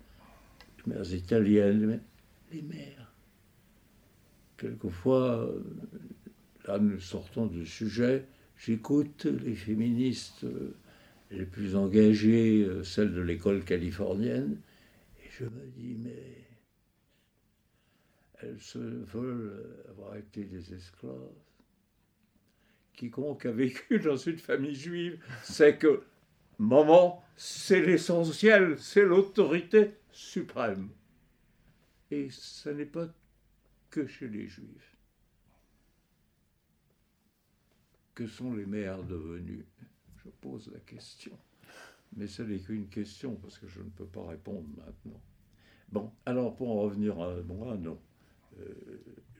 des 0.77 0.93
mères 0.93 1.13
italiennes, 1.13 2.01
les 2.51 2.61
mères. 2.61 3.13
Quelquefois, 4.57 5.53
là 6.65 6.79
nous 6.79 6.99
sortons 6.99 7.45
du 7.45 7.65
sujet, 7.65 8.25
j'écoute 8.57 9.25
les 9.25 9.55
féministes 9.55 10.45
euh, 10.45 10.75
les 11.29 11.45
plus 11.45 11.75
engagées, 11.75 12.63
euh, 12.63 12.83
celles 12.83 13.13
de 13.13 13.21
l'école 13.21 13.63
californienne, 13.63 14.59
et 15.19 15.29
je 15.29 15.43
me 15.43 15.67
dis, 15.75 15.95
mais 15.99 16.45
elles 18.41 18.59
se 18.59 18.79
veulent 18.79 19.83
avoir 19.89 20.15
été 20.15 20.45
des 20.45 20.73
esclaves. 20.73 21.46
Quiconque 22.97 23.45
a 23.45 23.51
vécu 23.51 23.99
dans 24.03 24.17
une 24.17 24.37
famille 24.39 24.75
juive 24.75 25.23
sait 25.43 25.77
que 25.77 26.03
Maman, 26.59 27.23
c'est 27.37 27.81
l'essentiel, 27.81 28.77
c'est 28.79 29.05
l'autorité 29.05 29.91
suprême. 30.11 30.89
Et 32.09 32.29
ce 32.31 32.69
n'est 32.69 32.85
pas 32.87 33.07
que 33.91 34.07
chez 34.07 34.27
les 34.27 34.47
juifs. 34.47 34.97
Que 38.15 38.25
sont 38.25 38.53
les 38.55 38.65
mères 38.65 39.03
devenues? 39.03 39.65
Je 40.23 40.29
pose 40.41 40.71
la 40.73 40.79
question. 40.79 41.37
mais 42.15 42.25
ce 42.25 42.41
n'est 42.41 42.57
qu'une 42.59 42.87
question, 42.89 43.35
parce 43.35 43.59
que 43.59 43.67
je 43.67 43.81
ne 43.81 43.89
peux 43.89 44.07
pas 44.07 44.25
répondre 44.25 44.67
maintenant. 44.75 45.21
Bon, 45.91 46.11
alors 46.25 46.55
pour 46.55 46.71
en 46.71 46.81
revenir 46.81 47.21
à 47.21 47.35
moi, 47.43 47.77
non. 47.77 48.01
Euh, 48.59 48.73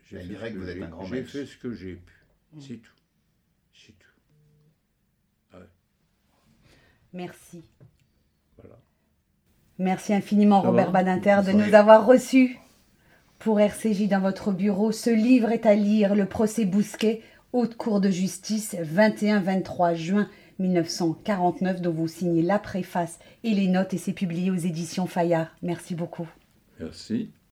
j'ai 0.03 0.19
fait, 0.19 0.27
dirait 0.27 0.49
ce 0.49 0.53
que 0.53 0.59
vous 0.59 0.65
que 0.65 0.69
êtes 0.69 0.77
j'ai- 0.77 0.83
un 0.83 0.89
grand 0.89 1.05
j'ai 1.05 1.15
maître. 1.15 1.29
fait 1.31 1.45
ce 1.47 1.57
que 1.57 1.73
j'ai 1.73 1.95
pu. 1.95 2.13
C'est 2.59 2.77
tout. 2.77 2.91
C'est 3.73 3.97
tout. 3.97 4.07
Merci. 7.13 7.63
Voilà. 8.57 8.77
Merci 9.79 10.13
infiniment, 10.13 10.61
Ça 10.61 10.67
Robert 10.67 10.91
va 10.91 11.03
Badinter, 11.03 11.39
de 11.45 11.51
nous 11.51 11.73
avoir 11.73 12.05
reçus 12.05 12.59
pour 13.39 13.59
RCJ 13.59 14.07
dans 14.07 14.19
votre 14.19 14.51
bureau. 14.51 14.91
Ce 14.91 15.09
livre 15.09 15.51
est 15.51 15.65
à 15.65 15.75
lire, 15.75 16.15
Le 16.15 16.25
procès 16.25 16.65
Bousquet, 16.65 17.21
Haute 17.53 17.75
Cour 17.75 18.01
de 18.01 18.09
justice, 18.09 18.75
21-23 18.75 19.95
juin 19.95 20.29
1949, 20.59 21.81
dont 21.81 21.91
vous 21.91 22.07
signez 22.07 22.41
la 22.41 22.59
préface 22.59 23.19
et 23.43 23.53
les 23.53 23.67
notes, 23.67 23.93
et 23.93 23.97
c'est 23.97 24.13
publié 24.13 24.51
aux 24.51 24.55
éditions 24.55 25.07
Fayard. 25.07 25.55
Merci 25.61 25.95
beaucoup. 25.95 26.27
Merci. 26.79 27.31